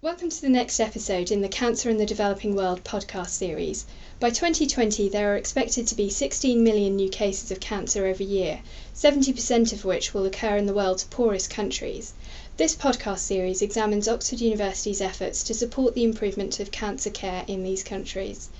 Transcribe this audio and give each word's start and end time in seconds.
Welcome 0.00 0.30
to 0.30 0.40
the 0.40 0.48
next 0.48 0.78
episode 0.78 1.32
in 1.32 1.40
the 1.40 1.48
Cancer 1.48 1.90
in 1.90 1.96
the 1.96 2.06
Developing 2.06 2.54
World 2.54 2.84
podcast 2.84 3.30
series. 3.30 3.84
By 4.20 4.30
2020, 4.30 5.08
there 5.08 5.32
are 5.32 5.36
expected 5.36 5.88
to 5.88 5.96
be 5.96 6.08
16 6.08 6.62
million 6.62 6.94
new 6.94 7.08
cases 7.08 7.50
of 7.50 7.58
cancer 7.58 8.06
every 8.06 8.26
year, 8.26 8.60
70% 8.94 9.72
of 9.72 9.84
which 9.84 10.14
will 10.14 10.24
occur 10.24 10.56
in 10.56 10.66
the 10.66 10.72
world's 10.72 11.02
poorest 11.02 11.50
countries. 11.50 12.12
This 12.58 12.76
podcast 12.76 13.18
series 13.18 13.60
examines 13.60 14.06
Oxford 14.06 14.40
University's 14.40 15.00
efforts 15.00 15.42
to 15.42 15.52
support 15.52 15.96
the 15.96 16.04
improvement 16.04 16.60
of 16.60 16.70
cancer 16.70 17.10
care 17.10 17.44
in 17.48 17.64
these 17.64 17.82
countries. 17.82 18.50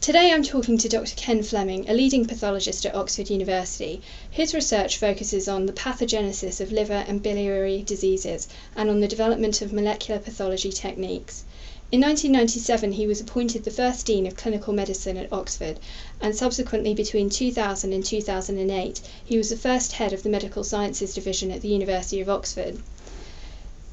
Today 0.00 0.30
I'm 0.32 0.44
talking 0.44 0.78
to 0.78 0.88
Dr. 0.88 1.16
Ken 1.16 1.42
Fleming, 1.42 1.90
a 1.90 1.92
leading 1.92 2.24
pathologist 2.24 2.86
at 2.86 2.94
Oxford 2.94 3.30
University. 3.30 4.00
His 4.30 4.54
research 4.54 4.96
focuses 4.96 5.48
on 5.48 5.66
the 5.66 5.72
pathogenesis 5.72 6.60
of 6.60 6.70
liver 6.70 7.04
and 7.08 7.20
biliary 7.20 7.82
diseases 7.82 8.46
and 8.76 8.88
on 8.88 9.00
the 9.00 9.08
development 9.08 9.60
of 9.60 9.72
molecular 9.72 10.20
pathology 10.20 10.70
techniques. 10.70 11.42
In 11.90 12.00
1997, 12.00 12.92
he 12.92 13.08
was 13.08 13.20
appointed 13.20 13.64
the 13.64 13.72
first 13.72 14.06
Dean 14.06 14.24
of 14.28 14.36
Clinical 14.36 14.72
Medicine 14.72 15.16
at 15.16 15.32
Oxford, 15.32 15.80
and 16.20 16.34
subsequently 16.34 16.94
between 16.94 17.28
2000 17.28 17.92
and 17.92 18.04
2008, 18.04 19.00
he 19.24 19.36
was 19.36 19.50
the 19.50 19.56
first 19.56 19.94
head 19.94 20.12
of 20.12 20.22
the 20.22 20.30
Medical 20.30 20.62
Sciences 20.62 21.12
Division 21.12 21.50
at 21.50 21.60
the 21.60 21.68
University 21.68 22.20
of 22.20 22.30
Oxford. 22.30 22.78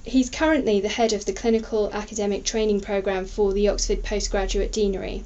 He's 0.03 0.29
currently 0.29 0.79
the 0.79 0.87
head 0.87 1.13
of 1.13 1.25
the 1.25 1.33
Clinical 1.33 1.89
Academic 1.91 2.43
Training 2.43 2.81
Programme 2.81 3.25
for 3.25 3.53
the 3.53 3.67
Oxford 3.69 4.03
Postgraduate 4.03 4.71
Deanery 4.71 5.23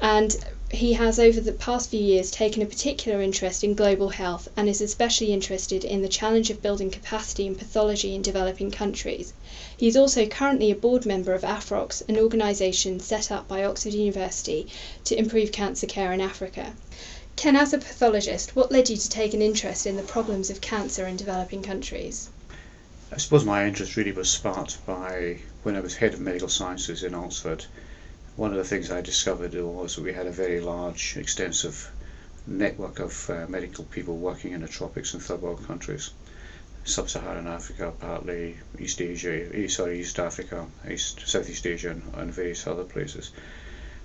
and 0.00 0.38
he 0.70 0.92
has 0.92 1.18
over 1.18 1.40
the 1.40 1.52
past 1.52 1.90
few 1.90 2.00
years 2.00 2.30
taken 2.30 2.62
a 2.62 2.66
particular 2.66 3.20
interest 3.20 3.64
in 3.64 3.74
global 3.74 4.08
health 4.08 4.48
and 4.56 4.68
is 4.68 4.80
especially 4.80 5.32
interested 5.32 5.84
in 5.84 6.00
the 6.00 6.08
challenge 6.08 6.48
of 6.48 6.62
building 6.62 6.90
capacity 6.90 7.44
in 7.46 7.54
pathology 7.54 8.14
in 8.14 8.22
developing 8.22 8.70
countries. 8.70 9.32
He 9.76 9.88
is 9.88 9.96
also 9.96 10.26
currently 10.26 10.70
a 10.70 10.76
board 10.76 11.04
member 11.04 11.34
of 11.34 11.42
AFROX, 11.42 12.02
an 12.08 12.16
organisation 12.16 13.00
set 13.00 13.30
up 13.30 13.48
by 13.48 13.64
Oxford 13.64 13.92
University 13.92 14.68
to 15.04 15.18
improve 15.18 15.52
cancer 15.52 15.86
care 15.86 16.12
in 16.12 16.20
Africa. 16.20 16.74
Ken, 17.36 17.56
as 17.56 17.72
a 17.72 17.78
pathologist, 17.78 18.54
what 18.54 18.70
led 18.70 18.88
you 18.88 18.96
to 18.96 19.08
take 19.08 19.34
an 19.34 19.42
interest 19.42 19.86
in 19.86 19.96
the 19.96 20.02
problems 20.02 20.50
of 20.50 20.60
cancer 20.60 21.06
in 21.06 21.16
developing 21.16 21.62
countries? 21.62 22.30
I 23.12 23.16
suppose 23.16 23.44
my 23.44 23.66
interest 23.66 23.96
really 23.96 24.12
was 24.12 24.30
sparked 24.30 24.86
by 24.86 25.40
when 25.64 25.74
I 25.74 25.80
was 25.80 25.96
head 25.96 26.14
of 26.14 26.20
medical 26.20 26.48
sciences 26.48 27.02
in 27.02 27.14
Oxford 27.14 27.66
one 28.36 28.52
of 28.52 28.56
the 28.56 28.64
things 28.64 28.90
I 28.90 29.00
discovered 29.00 29.54
was 29.54 29.96
that 29.96 30.02
we 30.02 30.12
had 30.12 30.26
a 30.26 30.32
very 30.32 30.60
large, 30.60 31.16
extensive 31.16 31.90
network 32.46 32.98
of 32.98 33.28
uh, 33.28 33.46
medical 33.48 33.84
people 33.84 34.16
working 34.16 34.52
in 34.52 34.62
the 34.62 34.68
tropics 34.68 35.12
and 35.12 35.22
third 35.22 35.42
world 35.42 35.66
countries. 35.66 36.10
Sub-Saharan 36.84 37.46
Africa, 37.46 37.92
partly 37.98 38.56
East 38.78 39.00
Asia, 39.00 39.54
eh, 39.54 39.68
sorry, 39.68 40.00
East 40.00 40.18
Africa, 40.18 40.66
East, 40.90 41.20
Southeast 41.26 41.66
Asia, 41.66 41.90
and, 41.90 42.02
and 42.14 42.32
various 42.32 42.66
other 42.66 42.84
places. 42.84 43.30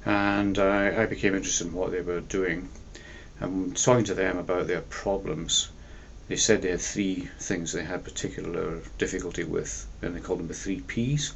And 0.05 0.59
I, 0.59 1.03
I 1.03 1.05
became 1.05 1.35
interested 1.35 1.67
in 1.67 1.73
what 1.73 1.91
they 1.91 2.01
were 2.01 2.19
doing. 2.19 2.69
And 3.39 3.75
talking 3.77 4.05
to 4.05 4.13
them 4.13 4.37
about 4.37 4.67
their 4.67 4.81
problems, 4.81 5.69
they 6.27 6.35
said 6.35 6.61
they 6.61 6.71
had 6.71 6.81
three 6.81 7.29
things 7.39 7.71
they 7.71 7.83
had 7.83 8.03
particular 8.03 8.81
difficulty 8.97 9.43
with, 9.43 9.87
and 10.01 10.15
they 10.15 10.19
called 10.19 10.39
them 10.39 10.47
the 10.47 10.53
three 10.53 10.81
P's. 10.81 11.33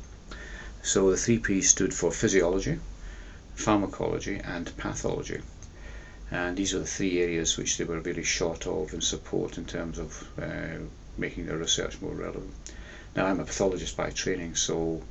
So 0.91 1.11
the 1.11 1.17
three 1.17 1.37
P's 1.37 1.69
stood 1.69 1.93
for 1.93 2.11
physiology, 2.11 2.79
pharmacology 3.53 4.37
and 4.43 4.75
pathology. 4.75 5.41
And 6.31 6.57
these 6.57 6.73
are 6.73 6.79
the 6.79 6.87
three 6.87 7.21
areas 7.21 7.57
which 7.57 7.77
they 7.77 7.83
were 7.83 7.99
really 7.99 8.23
short 8.23 8.65
of 8.65 8.91
in 8.91 9.01
support 9.01 9.59
in 9.59 9.65
terms 9.65 9.99
of 9.99 10.27
uh, 10.41 10.79
making 11.15 11.45
their 11.45 11.59
research 11.59 12.01
more 12.01 12.15
relevant. 12.15 12.55
Now 13.15 13.27
I'm 13.27 13.39
a 13.39 13.45
pathologist 13.45 13.95
by 13.97 14.09
training, 14.09 14.55
so 14.55 15.03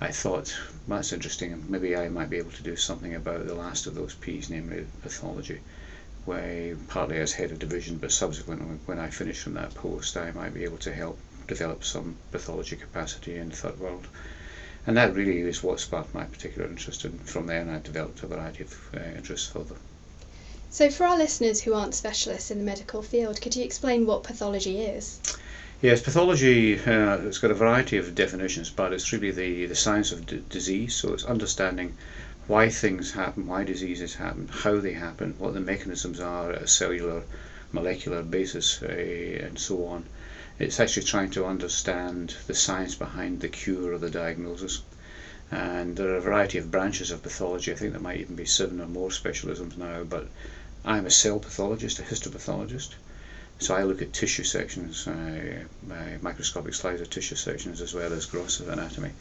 I 0.00 0.12
thought 0.12 0.56
that's 0.88 1.12
interesting, 1.12 1.62
maybe 1.68 1.94
I 1.94 2.08
might 2.08 2.30
be 2.30 2.38
able 2.38 2.52
to 2.52 2.62
do 2.62 2.76
something 2.76 3.14
about 3.14 3.46
the 3.46 3.54
last 3.54 3.86
of 3.86 3.96
those 3.96 4.14
P's, 4.14 4.48
namely 4.48 4.86
pathology. 5.02 5.60
Where 6.24 6.74
partly 6.88 7.18
as 7.18 7.34
head 7.34 7.52
of 7.52 7.58
division, 7.58 7.98
but 7.98 8.12
subsequently 8.12 8.78
when 8.86 8.98
I 8.98 9.10
finish 9.10 9.42
from 9.42 9.52
that 9.54 9.74
post, 9.74 10.16
I 10.16 10.30
might 10.30 10.54
be 10.54 10.64
able 10.64 10.78
to 10.78 10.94
help 10.94 11.18
develop 11.46 11.84
some 11.84 12.16
pathology 12.32 12.76
capacity 12.76 13.36
in 13.36 13.50
third 13.50 13.78
world 13.78 14.06
and 14.88 14.96
that 14.96 15.14
really 15.14 15.40
is 15.40 15.62
what 15.62 15.78
sparked 15.78 16.14
my 16.14 16.24
particular 16.24 16.66
interest 16.66 17.04
and 17.04 17.20
from 17.20 17.46
there 17.46 17.68
I 17.68 17.78
developed 17.78 18.22
a 18.22 18.26
variety 18.26 18.64
of 18.64 18.74
uh, 18.96 19.00
interests 19.16 19.46
further. 19.46 19.74
So 20.70 20.88
for 20.90 21.04
our 21.04 21.18
listeners 21.18 21.60
who 21.60 21.74
aren't 21.74 21.94
specialists 21.94 22.50
in 22.50 22.56
the 22.56 22.64
medical 22.64 23.02
field, 23.02 23.38
could 23.42 23.54
you 23.54 23.62
explain 23.64 24.06
what 24.06 24.22
pathology 24.22 24.80
is? 24.80 25.20
Yes, 25.82 26.00
pathology 26.00 26.80
uh, 26.80 27.18
it's 27.18 27.36
got 27.36 27.50
a 27.50 27.54
variety 27.54 27.98
of 27.98 28.14
definitions, 28.14 28.70
but 28.70 28.94
it's 28.94 29.12
really 29.12 29.30
the, 29.30 29.66
the 29.66 29.74
science 29.74 30.10
of 30.10 30.24
d- 30.24 30.42
disease. 30.48 30.94
So 30.94 31.12
it's 31.12 31.24
understanding 31.24 31.94
why 32.46 32.70
things 32.70 33.12
happen, 33.12 33.46
why 33.46 33.64
diseases 33.64 34.14
happen, 34.14 34.48
how 34.48 34.80
they 34.80 34.94
happen, 34.94 35.34
what 35.36 35.52
the 35.52 35.60
mechanisms 35.60 36.18
are 36.18 36.52
at 36.52 36.62
a 36.62 36.66
cellular, 36.66 37.24
molecular 37.72 38.22
basis, 38.22 38.82
uh, 38.82 38.86
and 38.86 39.58
so 39.58 39.84
on. 39.84 40.06
It's 40.60 40.80
actually 40.80 41.04
trying 41.04 41.30
to 41.30 41.46
understand 41.46 42.34
the 42.48 42.54
science 42.54 42.96
behind 42.96 43.40
the 43.40 43.48
cure 43.48 43.92
or 43.92 43.98
the 43.98 44.10
diagnosis. 44.10 44.82
And 45.52 45.96
there 45.96 46.08
are 46.08 46.16
a 46.16 46.20
variety 46.20 46.58
of 46.58 46.72
branches 46.72 47.12
of 47.12 47.22
pathology. 47.22 47.70
I 47.70 47.76
think 47.76 47.92
there 47.92 48.00
might 48.00 48.18
even 48.18 48.34
be 48.34 48.44
seven 48.44 48.80
or 48.80 48.88
more 48.88 49.10
specialisms 49.10 49.76
now, 49.76 50.02
but 50.02 50.26
I'm 50.84 51.06
a 51.06 51.12
cell 51.12 51.38
pathologist, 51.38 52.00
a 52.00 52.02
histopathologist. 52.02 52.94
So 53.60 53.76
I 53.76 53.84
look 53.84 54.02
at 54.02 54.12
tissue 54.12 54.42
sections, 54.42 55.06
uh, 55.06 55.64
microscopic 56.22 56.74
slides 56.74 57.02
of 57.02 57.08
tissue 57.08 57.36
sections 57.36 57.80
as 57.80 57.94
well 57.94 58.12
as 58.12 58.26
gross 58.26 58.58
anatomy. 58.58 59.12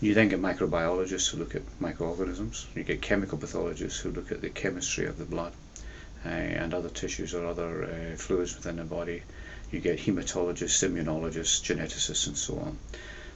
You 0.00 0.14
then 0.14 0.30
get 0.30 0.40
microbiologists 0.40 1.28
who 1.28 1.36
look 1.36 1.54
at 1.54 1.62
microorganisms. 1.78 2.66
You 2.74 2.84
get 2.84 3.02
chemical 3.02 3.36
pathologists 3.36 4.00
who 4.00 4.12
look 4.12 4.32
at 4.32 4.40
the 4.40 4.48
chemistry 4.48 5.04
of 5.04 5.18
the 5.18 5.26
blood 5.26 5.52
uh, 6.24 6.28
and 6.30 6.72
other 6.72 6.88
tissues 6.88 7.34
or 7.34 7.44
other 7.44 7.84
uh, 7.84 8.16
fluids 8.16 8.56
within 8.56 8.76
the 8.76 8.84
body 8.84 9.24
you 9.70 9.80
get 9.80 9.98
hematologists, 9.98 10.82
immunologists, 10.86 11.60
geneticists, 11.62 12.26
and 12.26 12.36
so 12.36 12.58
on. 12.58 12.78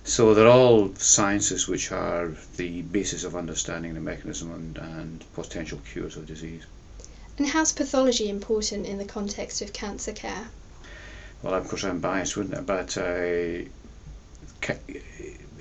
So 0.05 0.35
they're 0.35 0.49
all 0.49 0.95
sciences 0.97 1.67
which 1.67 1.91
are 1.91 2.37
the 2.57 2.83
basis 2.83 3.25
of 3.25 3.35
understanding 3.35 3.95
the 3.95 4.01
mechanism 4.01 4.53
and, 4.53 4.77
and 4.77 5.25
potential 5.33 5.81
cures 5.91 6.17
of 6.17 6.27
disease. 6.27 6.65
And 7.39 7.49
how's 7.49 7.73
pathology 7.73 8.29
important 8.29 8.87
in 8.87 8.99
the 8.99 9.05
context 9.05 9.63
of 9.63 9.73
cancer 9.73 10.13
care? 10.13 10.49
Well, 11.43 11.55
of 11.55 11.69
course, 11.69 11.85
I'm 11.85 12.01
biased, 12.01 12.37
wouldn't 12.37 12.57
I? 12.57 12.61
But 12.61 12.99
uh, 12.99 13.65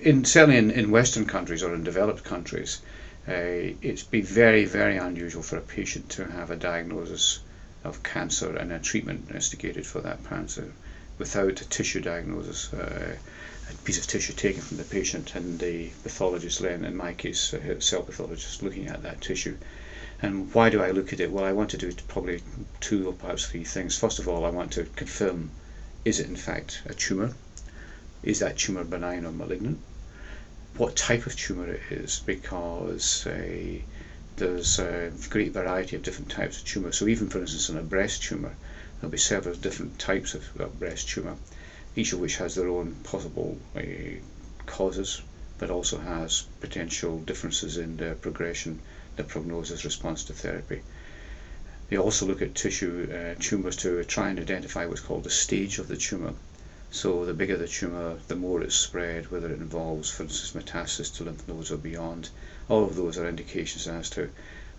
in, 0.01 0.25
certainly 0.25 0.57
in, 0.57 0.71
in 0.71 0.91
Western 0.91 1.25
countries 1.25 1.63
or 1.63 1.73
in 1.73 1.83
developed 1.83 2.23
countries, 2.23 2.81
uh, 3.27 3.73
it's 3.81 4.03
been 4.03 4.23
very, 4.23 4.65
very 4.65 4.97
unusual 4.97 5.41
for 5.41 5.57
a 5.57 5.61
patient 5.61 6.09
to 6.09 6.25
have 6.25 6.51
a 6.51 6.55
diagnosis 6.55 7.39
of 7.83 8.03
cancer 8.03 8.55
and 8.55 8.71
a 8.71 8.79
treatment 8.79 9.29
instigated 9.33 9.85
for 9.85 10.01
that 10.01 10.23
cancer 10.25 10.71
without 11.17 11.61
a 11.61 11.69
tissue 11.69 12.01
diagnosis, 12.01 12.73
uh, 12.73 13.15
a 13.69 13.73
piece 13.83 13.99
of 13.99 14.07
tissue 14.07 14.33
taken 14.33 14.61
from 14.61 14.77
the 14.77 14.83
patient 14.83 15.35
and 15.35 15.59
the 15.59 15.89
pathologist 16.03 16.59
then, 16.59 16.83
in 16.83 16.95
my 16.95 17.13
case, 17.13 17.53
a 17.53 17.81
cell 17.81 18.01
pathologist 18.01 18.63
looking 18.63 18.87
at 18.87 19.03
that 19.03 19.21
tissue. 19.21 19.55
And 20.21 20.53
why 20.53 20.69
do 20.69 20.81
I 20.81 20.91
look 20.91 21.13
at 21.13 21.19
it? 21.19 21.31
Well, 21.31 21.45
I 21.45 21.51
want 21.51 21.69
to 21.71 21.77
do 21.77 21.91
probably 22.07 22.41
two 22.79 23.07
or 23.07 23.13
perhaps 23.13 23.45
three 23.45 23.63
things. 23.63 23.97
First 23.97 24.19
of 24.19 24.27
all, 24.27 24.45
I 24.45 24.49
want 24.49 24.71
to 24.73 24.85
confirm 24.95 25.51
is 26.05 26.19
it 26.19 26.27
in 26.27 26.35
fact 26.35 26.81
a 26.85 26.93
tumour? 26.93 27.33
Is 28.23 28.39
that 28.39 28.57
tumour 28.57 28.83
benign 28.83 29.25
or 29.25 29.31
malignant? 29.31 29.79
What 30.77 30.95
type 30.95 31.25
of 31.25 31.35
tumour 31.35 31.67
it 31.67 31.81
is, 31.91 32.21
because 32.25 33.27
uh, 33.27 33.79
there's 34.37 34.79
a 34.79 35.11
great 35.29 35.51
variety 35.51 35.95
of 35.95 36.01
different 36.03 36.31
types 36.31 36.59
of 36.59 36.65
tumour. 36.65 36.91
So 36.91 37.07
even 37.07 37.29
for 37.29 37.39
instance 37.39 37.69
in 37.69 37.77
a 37.77 37.83
breast 37.83 38.23
tumour, 38.23 38.55
there'll 38.99 39.11
be 39.11 39.17
several 39.17 39.55
different 39.55 39.99
types 39.99 40.33
of, 40.33 40.79
breast 40.79 41.09
tumour, 41.09 41.37
each 41.95 42.13
of 42.13 42.19
which 42.19 42.37
has 42.37 42.55
their 42.55 42.67
own 42.67 42.95
possible 43.03 43.59
uh, 43.75 43.81
causes, 44.65 45.21
but 45.59 45.69
also 45.69 45.97
has 45.99 46.45
potential 46.61 47.19
differences 47.19 47.77
in 47.77 47.97
the 47.97 48.15
progression, 48.21 48.79
the 49.17 49.23
prognosis 49.23 49.85
response 49.85 50.23
to 50.23 50.33
therapy. 50.33 50.81
They 51.89 51.97
also 51.97 52.25
look 52.25 52.41
at 52.41 52.55
tissue 52.55 53.07
uh, 53.13 53.35
tumours 53.39 53.75
to 53.77 54.03
try 54.03 54.29
and 54.29 54.39
identify 54.39 54.85
what's 54.87 55.01
called 55.01 55.25
the 55.25 55.29
stage 55.29 55.77
of 55.77 55.87
the 55.87 55.97
tumour. 55.97 56.33
So 56.95 57.25
the 57.25 57.33
bigger 57.33 57.57
the 57.57 57.67
tumour, 57.67 58.19
the 58.27 58.35
more 58.35 58.61
it's 58.61 58.75
spread, 58.75 59.31
whether 59.31 59.47
it 59.47 59.59
involves, 59.59 60.11
for 60.11 60.21
instance, 60.21 60.53
metastasis 60.53 61.11
to 61.15 61.23
lymph 61.23 61.47
nodes 61.47 61.71
or 61.71 61.77
beyond. 61.77 62.29
All 62.69 62.83
of 62.83 62.95
those 62.95 63.17
are 63.17 63.27
indications 63.27 63.87
as 63.87 64.11
to 64.11 64.29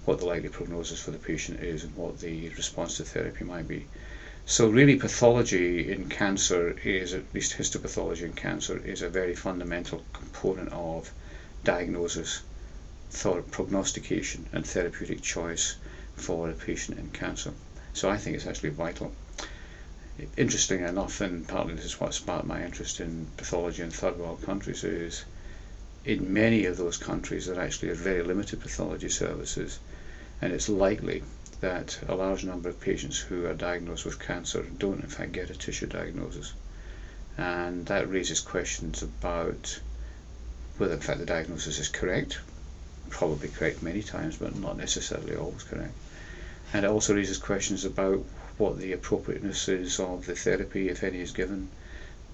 what 0.05 0.21
the 0.21 0.27
likely 0.27 0.49
prognosis 0.49 1.03
for 1.03 1.11
the 1.11 1.19
patient 1.19 1.59
is 1.59 1.83
and 1.83 1.97
what 1.97 2.21
the 2.21 2.51
response 2.51 2.99
to 2.99 3.05
therapy 3.05 3.43
might 3.43 3.67
be. 3.67 3.89
So 4.47 4.69
really 4.69 4.95
pathology 4.95 5.91
in 5.91 6.09
cancer 6.09 6.79
is, 6.85 7.13
at 7.15 7.35
least 7.35 7.55
histopathology 7.55 8.23
in 8.23 8.35
cancer, 8.35 8.79
is 8.79 9.03
a 9.03 9.09
very 9.09 9.35
fundamental 9.35 10.05
component 10.13 10.73
of 10.73 11.11
diagnosis, 11.65 12.43
prognostication 13.51 14.47
and 14.53 14.65
therapeutic 14.65 15.21
choice 15.21 15.75
for 16.15 16.49
a 16.49 16.53
patient 16.53 16.97
in 16.97 17.11
cancer. 17.11 17.55
So 17.93 18.09
I 18.09 18.19
think 18.19 18.37
it's 18.37 18.47
actually 18.47 18.71
vital 18.71 19.13
interesting 20.37 20.81
enough, 20.85 21.21
and 21.21 21.47
partly 21.47 21.75
this 21.75 21.87
is 21.87 22.01
what 22.01 22.15
sparked 22.15 22.47
my 22.47 22.65
interest 22.65 23.01
in 23.01 23.27
pathology 23.37 23.83
in 23.83 23.91
third 23.91 24.19
world 24.19 24.43
countries, 24.43 24.85
is 24.85 25.25
in 26.05 26.33
many 26.33 26.67
of 26.67 26.77
those 26.77 26.99
countries 26.99 27.47
there 27.47 27.61
actually 27.61 27.89
are 27.89 27.95
very 27.95 28.23
limited 28.23 28.61
pathology 28.61 29.09
services 29.09 29.79
and 30.43 30.53
it's 30.53 30.69
likely 30.69 31.23
that 31.61 31.99
a 32.09 32.15
large 32.15 32.45
number 32.45 32.69
of 32.69 32.81
patients 32.81 33.19
who 33.19 33.47
are 33.47 33.55
diagnosed 33.55 34.05
with 34.05 34.19
cancer 34.19 34.63
don't 34.79 35.03
in 35.03 35.09
fact 35.09 35.33
get 35.33 35.49
a 35.49 35.55
tissue 35.55 35.87
diagnosis. 35.87 36.53
And 37.39 37.87
that 37.87 38.11
raises 38.11 38.41
questions 38.41 39.03
about 39.03 39.81
whether 40.77 40.95
in 40.95 41.01
fact 41.01 41.21
the 41.21 41.27
diagnosis 41.27 41.79
is 41.79 41.89
correct 41.89 42.39
probably 43.09 43.49
correct 43.49 43.83
many 43.83 44.03
times 44.03 44.37
but 44.37 44.55
not 44.57 44.77
necessarily 44.77 45.37
always 45.37 45.63
correct. 45.63 45.95
And 46.73 46.85
it 46.85 46.91
also 46.91 47.15
raises 47.15 47.39
questions 47.39 47.85
about 47.85 48.25
what 48.59 48.79
the 48.79 48.93
appropriateness 48.93 49.69
is 49.69 49.99
of 49.99 50.27
the 50.27 50.35
therapy 50.37 50.89
if 50.89 51.03
any 51.03 51.21
is 51.21 51.33
given 51.33 51.69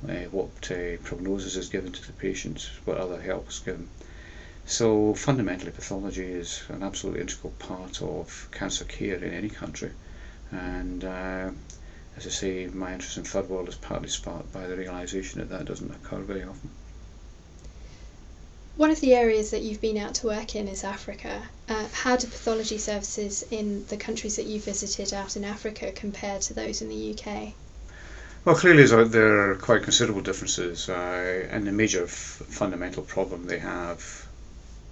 uh, 0.08 0.24
what 0.30 0.70
uh, 0.70 0.96
prognosis 1.04 1.56
is 1.56 1.68
given 1.68 1.92
to 1.92 2.06
the 2.06 2.12
patients, 2.14 2.70
what 2.84 2.96
other 2.96 3.20
help 3.20 3.48
is 3.48 3.58
given. 3.60 3.88
So 4.66 5.14
fundamentally 5.14 5.72
pathology 5.72 6.26
is 6.26 6.62
an 6.68 6.82
absolutely 6.82 7.22
integral 7.22 7.52
part 7.58 8.00
of 8.02 8.48
cancer 8.52 8.84
care 8.84 9.16
in 9.16 9.32
any 9.32 9.48
country 9.48 9.92
and 10.52 11.04
uh, 11.04 11.50
as 12.16 12.26
I 12.26 12.30
say 12.30 12.66
my 12.66 12.92
interest 12.92 13.16
in 13.16 13.24
third 13.24 13.48
world 13.48 13.68
is 13.68 13.76
partly 13.76 14.08
sparked 14.08 14.52
by 14.52 14.66
the 14.66 14.76
realisation 14.76 15.40
that 15.40 15.48
that 15.50 15.64
doesn't 15.64 15.90
occur 15.90 16.18
very 16.18 16.42
often. 16.42 16.70
One 18.76 18.90
of 18.90 19.00
the 19.00 19.14
areas 19.14 19.50
that 19.50 19.62
you've 19.62 19.80
been 19.80 19.98
out 19.98 20.14
to 20.16 20.26
work 20.26 20.54
in 20.54 20.68
is 20.68 20.84
Africa. 20.84 21.42
Uh, 21.68 21.86
how 21.92 22.16
do 22.16 22.26
pathology 22.26 22.78
services 22.78 23.44
in 23.50 23.84
the 23.86 23.96
countries 23.96 24.36
that 24.36 24.46
you 24.46 24.60
visited 24.60 25.12
out 25.12 25.36
in 25.36 25.44
Africa 25.44 25.92
compare 25.92 26.38
to 26.38 26.54
those 26.54 26.80
in 26.80 26.88
the 26.88 27.14
UK? 27.14 27.52
Well, 28.44 28.54
clearly 28.54 28.86
there 29.08 29.50
are 29.50 29.56
quite 29.56 29.82
considerable 29.82 30.22
differences, 30.22 30.88
uh, 30.88 31.46
and 31.50 31.66
the 31.66 31.72
major 31.72 32.06
fundamental 32.06 33.02
problem 33.02 33.46
they 33.46 33.58
have, 33.58 34.26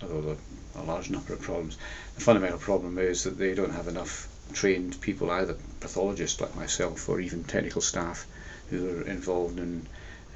although 0.03 0.37
a 0.77 0.83
large 0.83 1.09
number 1.09 1.33
of 1.33 1.41
problems, 1.41 1.79
the 2.15 2.21
fundamental 2.21 2.59
problem 2.59 2.99
is 2.99 3.25
that 3.25 3.39
they 3.39 3.55
don't 3.55 3.73
have 3.73 3.89
enough 3.89 4.29
trained 4.53 5.01
people, 5.01 5.31
either 5.31 5.57
pathologists 5.81 6.41
like 6.43 6.55
myself 6.55 7.09
or 7.09 7.21
even 7.21 7.45
technical 7.45 7.81
staff 7.81 8.27
who 8.69 8.87
are 8.87 9.03
involved 9.03 9.59
in 9.59 9.87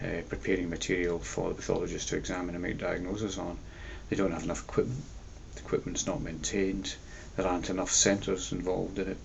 uh, 0.03 0.23
preparing 0.29 0.69
material 0.69 1.19
for 1.19 1.49
the 1.49 1.55
pathologist 1.55 2.09
to 2.09 2.17
examine 2.17 2.55
and 2.55 2.63
make 2.63 2.79
diagnoses 2.79 3.39
on. 3.39 3.59
They 4.11 4.17
don't 4.17 4.33
have 4.33 4.45
enough 4.45 4.63
equipment. 4.65 5.03
The 5.55 5.61
equipment's 5.61 6.07
not 6.07 6.21
maintained. 6.21 6.95
There 7.37 7.47
aren't 7.47 7.71
enough 7.71 7.91
centres 7.91 8.53
involved 8.53 8.99
in 8.99 9.09
it. 9.09 9.19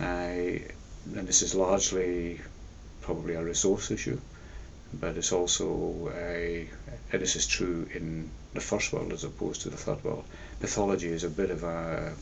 Uh, 0.00 1.14
and 1.16 1.26
this 1.26 1.42
is 1.42 1.54
largely 1.54 2.40
probably 3.00 3.34
a 3.34 3.42
resource 3.42 3.90
issue, 3.90 4.20
but 4.92 5.16
it's 5.16 5.32
also 5.32 6.12
a, 6.14 6.68
and 7.12 7.22
this 7.22 7.36
is 7.36 7.46
true 7.46 7.88
in 7.94 8.30
the 8.54 8.60
first 8.60 8.92
world 8.92 9.12
as 9.12 9.24
opposed 9.24 9.62
to 9.62 9.70
the 9.70 9.76
third 9.76 10.02
world. 10.04 10.24
Pathology 10.60 11.08
is 11.08 11.24
a 11.24 11.30
bit 11.30 11.50
of 11.50 11.64
a 11.64 12.12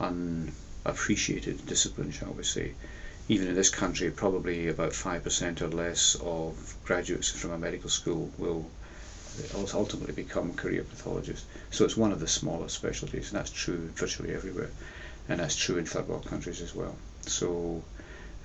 unappreciated 0.00 1.64
discipline, 1.66 2.10
shall 2.10 2.32
we 2.32 2.42
say. 2.44 2.72
Even 3.30 3.48
in 3.48 3.54
this 3.54 3.68
country, 3.68 4.10
probably 4.10 4.68
about 4.68 4.92
5% 4.92 5.60
or 5.60 5.68
less 5.68 6.16
of 6.22 6.74
graduates 6.84 7.28
from 7.28 7.50
a 7.50 7.58
medical 7.58 7.90
school 7.90 8.30
will 8.38 8.70
ultimately 9.74 10.14
become 10.14 10.54
career 10.54 10.82
pathologists. 10.82 11.44
So 11.70 11.84
it's 11.84 11.96
one 11.96 12.10
of 12.10 12.20
the 12.20 12.26
smaller 12.26 12.68
specialties, 12.68 13.30
and 13.30 13.38
that's 13.38 13.50
true 13.50 13.90
virtually 13.94 14.34
everywhere, 14.34 14.70
and 15.28 15.40
that's 15.40 15.56
true 15.56 15.76
in 15.76 15.84
third 15.84 16.08
world 16.08 16.24
countries 16.24 16.62
as 16.62 16.74
well. 16.74 16.96
So 17.26 17.82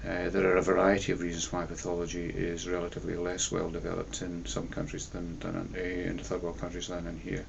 uh, 0.06 0.30
there 0.30 0.52
are 0.52 0.58
a 0.58 0.62
variety 0.62 1.14
of 1.14 1.22
reasons 1.22 1.50
why 1.50 1.66
pathology 1.66 2.30
is 2.30 2.68
relatively 2.68 3.16
less 3.16 3.50
well 3.52 3.70
developed 3.70 4.22
in 4.22 4.46
some 4.46 4.68
countries 4.68 5.08
than, 5.08 5.40
than 5.40 5.56
in, 5.56 5.76
uh, 5.80 6.10
in 6.10 6.18
the 6.18 6.24
third 6.24 6.44
world 6.44 6.60
countries 6.60 6.90
than 6.90 7.08
in 7.08 7.20
here. 7.20 7.46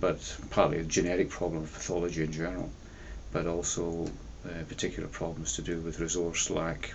But 0.00 0.36
partly 0.50 0.80
a 0.80 0.82
genetic 0.82 1.30
problem 1.30 1.62
of 1.62 1.72
pathology 1.72 2.24
in 2.24 2.32
general, 2.32 2.70
but 3.32 3.46
also 3.46 4.10
uh, 4.46 4.64
particular 4.68 5.08
problems 5.08 5.54
to 5.56 5.62
do 5.62 5.80
with 5.80 6.00
resource 6.00 6.50
lack, 6.50 6.94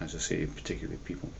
as 0.00 0.14
I 0.14 0.18
say, 0.18 0.46
particularly 0.46 0.98
people. 1.04 1.30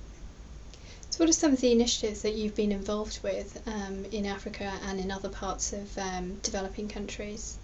So, 1.11 1.23
what 1.25 1.31
are 1.31 1.32
some 1.32 1.53
of 1.53 1.61
the 1.61 1.73
initiatives 1.73 2.23
that 2.23 2.35
you've 2.35 2.56
been 2.56 2.73
involved 2.73 3.20
with 3.23 3.62
um, 3.67 4.05
in 4.12 4.26
Africa 4.26 4.73
and 4.85 5.00
in 5.00 5.11
other 5.11 5.29
parts 5.29 5.73
of 5.73 5.97
um, 5.99 6.35
developing 6.43 6.88
countries? 6.88 7.56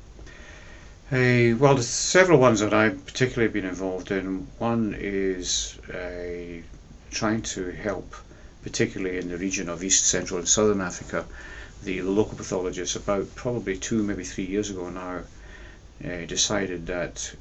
Uh, 1.10 1.52
well, 1.58 1.74
there's 1.74 1.88
several 1.88 2.38
ones 2.38 2.60
that 2.60 2.72
I've 2.72 3.04
particularly 3.04 3.52
been 3.52 3.66
involved 3.66 4.10
in. 4.10 4.46
One 4.58 4.96
is 4.98 5.76
uh, 5.92 6.62
trying 7.10 7.42
to 7.42 7.70
help, 7.70 8.14
particularly 8.62 9.18
in 9.18 9.28
the 9.28 9.36
region 9.36 9.68
of 9.68 9.84
East, 9.84 10.06
Central, 10.06 10.38
and 10.38 10.48
Southern 10.48 10.80
Africa, 10.80 11.26
the 11.82 12.00
local 12.00 12.38
pathologists. 12.38 12.96
About 12.96 13.34
probably 13.34 13.76
two, 13.76 14.02
maybe 14.02 14.24
three 14.24 14.46
years 14.46 14.70
ago 14.70 14.88
now, 14.88 15.20
uh, 16.02 16.24
decided 16.26 16.86
that 16.86 17.34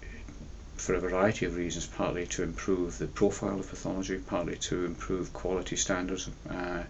for 0.82 0.96
a 0.96 1.00
variety 1.00 1.46
of 1.46 1.56
reasons, 1.56 1.86
partly 1.86 2.26
to 2.26 2.42
improve 2.42 2.98
the 2.98 3.06
profile 3.06 3.60
of 3.60 3.70
pathology, 3.70 4.18
partly 4.18 4.56
to 4.56 4.84
improve 4.84 5.32
quality 5.32 5.76
standards, 5.76 6.28
uh, 6.50 6.82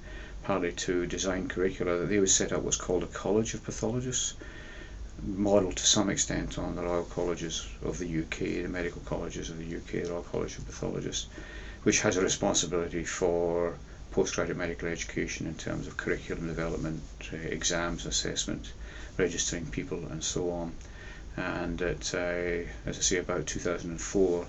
partly 0.43 0.71
to 0.71 1.05
design 1.05 1.49
curricula, 1.49 1.97
that 1.97 2.05
they 2.05 2.17
would 2.17 2.29
set 2.29 2.53
up 2.53 2.61
what's 2.61 2.77
called 2.77 3.03
a 3.03 3.07
College 3.07 3.53
of 3.53 3.61
Pathologists 3.65 4.33
modelled 5.21 5.75
to 5.75 5.85
some 5.85 6.09
extent 6.09 6.57
on 6.57 6.77
the 6.77 6.81
Royal 6.81 7.03
Colleges 7.03 7.67
of 7.83 7.97
the 7.97 8.21
UK, 8.21 8.63
the 8.63 8.67
medical 8.69 9.01
colleges 9.01 9.49
of 9.49 9.57
the 9.59 9.75
UK, 9.75 10.05
the 10.05 10.09
Royal 10.11 10.23
College 10.23 10.57
of 10.57 10.65
Pathologists, 10.65 11.27
which 11.83 11.99
has 11.99 12.15
a 12.15 12.21
responsibility 12.21 13.03
for 13.03 13.75
postgraduate 14.11 14.57
medical 14.57 14.87
education 14.87 15.47
in 15.47 15.55
terms 15.55 15.85
of 15.85 15.97
curriculum 15.97 16.47
development, 16.47 17.01
uh, 17.33 17.35
exams, 17.35 18.05
assessment, 18.05 18.71
registering 19.17 19.65
people, 19.65 20.05
and 20.09 20.23
so 20.23 20.49
on. 20.49 20.71
And 21.37 21.81
at, 21.81 22.13
uh, 22.13 22.67
as 22.85 22.97
I 22.97 23.01
say, 23.01 23.17
about 23.17 23.47
2004, 23.47 24.45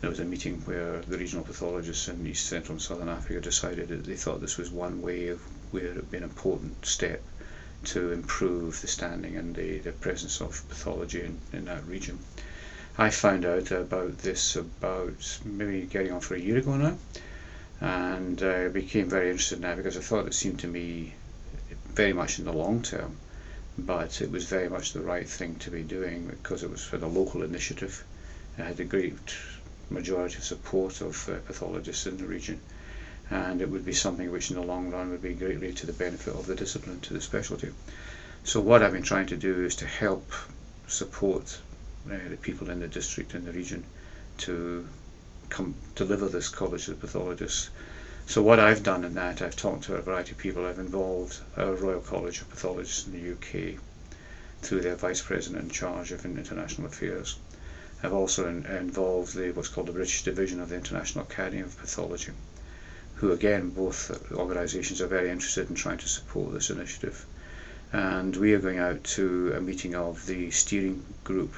there 0.00 0.10
was 0.10 0.18
a 0.20 0.24
meeting 0.24 0.60
where 0.66 1.00
the 1.00 1.16
regional 1.16 1.44
pathologists 1.44 2.08
in 2.08 2.26
East 2.26 2.46
Central 2.46 2.72
and 2.74 2.82
Southern 2.82 3.08
Africa 3.08 3.40
decided 3.40 3.88
that 3.88 4.04
they 4.04 4.16
thought 4.16 4.40
this 4.40 4.58
was 4.58 4.70
one 4.70 5.00
way 5.00 5.28
of 5.28 5.40
where 5.70 5.86
it 5.86 5.96
would 5.96 6.10
be 6.10 6.16
an 6.18 6.24
important 6.24 6.84
step 6.84 7.22
to 7.84 8.12
improve 8.12 8.80
the 8.80 8.86
standing 8.86 9.36
and 9.36 9.54
the, 9.54 9.78
the 9.78 9.92
presence 9.92 10.40
of 10.40 10.62
pathology 10.68 11.22
in, 11.22 11.38
in 11.52 11.64
that 11.66 11.86
region. 11.86 12.18
I 12.96 13.10
found 13.10 13.44
out 13.44 13.70
about 13.70 14.18
this 14.18 14.56
about 14.56 15.40
maybe 15.44 15.82
getting 15.86 16.12
on 16.12 16.20
for 16.20 16.34
a 16.34 16.40
year 16.40 16.58
ago 16.58 16.76
now, 16.76 16.98
and 17.80 18.42
I 18.42 18.68
became 18.68 19.08
very 19.08 19.30
interested 19.30 19.56
in 19.56 19.62
that 19.62 19.76
because 19.76 19.96
I 19.96 20.00
thought 20.00 20.26
it 20.26 20.34
seemed 20.34 20.60
to 20.60 20.68
me 20.68 21.14
very 21.94 22.12
much 22.12 22.38
in 22.38 22.44
the 22.44 22.52
long 22.52 22.82
term, 22.82 23.16
but 23.78 24.20
it 24.20 24.30
was 24.30 24.44
very 24.44 24.68
much 24.68 24.92
the 24.92 25.00
right 25.00 25.28
thing 25.28 25.56
to 25.56 25.70
be 25.70 25.82
doing 25.82 26.26
because 26.26 26.62
it 26.62 26.70
was 26.70 26.84
for 26.84 26.98
the 26.98 27.06
local 27.08 27.42
initiative. 27.42 28.04
It 28.58 28.62
had 28.62 28.80
a 28.80 28.84
great 28.84 29.34
majority 29.90 30.36
of 30.36 30.44
support 30.44 31.00
of 31.00 31.28
uh, 31.28 31.38
pathologists 31.46 32.06
in 32.06 32.16
the 32.16 32.26
region 32.26 32.60
and 33.30 33.60
it 33.60 33.70
would 33.70 33.84
be 33.84 33.92
something 33.92 34.30
which 34.30 34.50
in 34.50 34.56
the 34.56 34.62
long 34.62 34.90
run 34.90 35.10
would 35.10 35.22
be 35.22 35.32
greatly 35.34 35.72
to 35.72 35.86
the 35.86 35.92
benefit 35.92 36.34
of 36.34 36.46
the 36.46 36.54
discipline, 36.54 37.00
to 37.00 37.14
the 37.14 37.20
specialty. 37.20 37.72
So 38.44 38.60
what 38.60 38.82
I've 38.82 38.92
been 38.92 39.02
trying 39.02 39.26
to 39.26 39.36
do 39.36 39.64
is 39.64 39.74
to 39.76 39.86
help 39.86 40.30
support 40.86 41.58
uh, 42.10 42.16
the 42.28 42.36
people 42.36 42.68
in 42.68 42.80
the 42.80 42.88
district 42.88 43.32
and 43.34 43.46
the 43.46 43.52
region 43.52 43.84
to 44.38 44.86
come 45.48 45.74
deliver 45.94 46.28
this 46.28 46.48
college 46.48 46.88
of 46.88 47.00
pathologists. 47.00 47.70
So 48.26 48.42
what 48.42 48.58
I've 48.58 48.82
done 48.82 49.04
in 49.04 49.14
that, 49.14 49.42
I've 49.42 49.56
talked 49.56 49.84
to 49.84 49.96
a 49.96 50.00
variety 50.02 50.32
of 50.32 50.38
people. 50.38 50.66
I've 50.66 50.78
involved 50.78 51.40
our 51.56 51.74
Royal 51.74 52.00
College 52.00 52.40
of 52.40 52.50
Pathologists 52.50 53.06
in 53.06 53.12
the 53.12 53.32
UK 53.32 53.78
through 54.62 54.80
their 54.80 54.96
Vice 54.96 55.22
President 55.22 55.64
in 55.64 55.70
charge 55.70 56.10
of 56.12 56.24
international 56.24 56.86
affairs. 56.86 57.36
I've 58.02 58.12
also 58.12 58.48
in, 58.48 58.66
involved 58.66 59.34
the 59.34 59.52
what's 59.52 59.68
called 59.68 59.88
the 59.88 59.92
British 59.92 60.24
Division 60.24 60.60
of 60.60 60.68
the 60.70 60.76
International 60.76 61.24
Academy 61.24 61.62
of 61.62 61.78
Pathology 61.78 62.32
who 63.16 63.30
again 63.32 63.70
both 63.70 64.10
organisations 64.32 65.00
are 65.00 65.06
very 65.06 65.30
interested 65.30 65.68
in 65.70 65.74
trying 65.76 65.98
to 65.98 66.08
support 66.08 66.52
this 66.52 66.70
initiative. 66.70 67.24
And 67.92 68.36
we 68.36 68.52
are 68.54 68.58
going 68.58 68.78
out 68.78 69.04
to 69.16 69.52
a 69.56 69.60
meeting 69.60 69.94
of 69.94 70.26
the 70.26 70.50
steering 70.50 71.04
group 71.22 71.54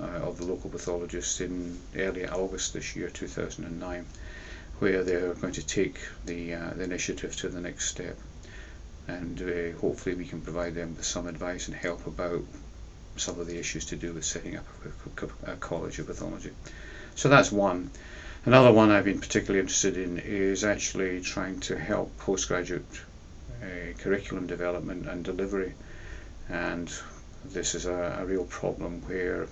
uh, 0.00 0.04
of 0.04 0.38
the 0.38 0.44
local 0.44 0.70
pathologists 0.70 1.40
in 1.40 1.78
early 1.96 2.26
August 2.26 2.72
this 2.72 2.96
year, 2.96 3.08
2009, 3.10 4.04
where 4.78 5.02
they're 5.04 5.34
going 5.34 5.52
to 5.52 5.66
take 5.66 5.98
the, 6.24 6.54
uh, 6.54 6.70
the 6.74 6.84
initiative 6.84 7.36
to 7.36 7.48
the 7.48 7.60
next 7.60 7.88
step. 7.88 8.18
And 9.08 9.40
uh, 9.40 9.78
hopefully 9.78 10.14
we 10.14 10.24
can 10.24 10.40
provide 10.40 10.74
them 10.74 10.96
with 10.96 11.04
some 11.04 11.26
advice 11.26 11.68
and 11.68 11.76
help 11.76 12.06
about 12.06 12.42
some 13.16 13.38
of 13.38 13.46
the 13.46 13.58
issues 13.58 13.84
to 13.86 13.96
do 13.96 14.12
with 14.12 14.24
setting 14.24 14.56
up 14.56 14.66
a, 15.44 15.52
a 15.52 15.56
college 15.56 15.98
of 15.98 16.06
pathology. 16.06 16.50
So 17.14 17.28
that's 17.28 17.52
one. 17.52 17.90
Another 18.44 18.72
one 18.72 18.90
I've 18.90 19.04
been 19.04 19.20
particularly 19.20 19.60
interested 19.60 19.96
in 19.96 20.18
is 20.18 20.64
actually 20.64 21.20
trying 21.20 21.60
to 21.60 21.78
help 21.78 22.16
postgraduate 22.18 22.84
uh, 23.62 23.92
curriculum 23.98 24.46
development 24.46 25.06
and 25.08 25.24
delivery. 25.24 25.74
And 26.48 26.92
this 27.44 27.74
is 27.74 27.86
a, 27.86 28.18
a, 28.20 28.24
real 28.24 28.44
problem 28.44 29.02
where 29.06 29.46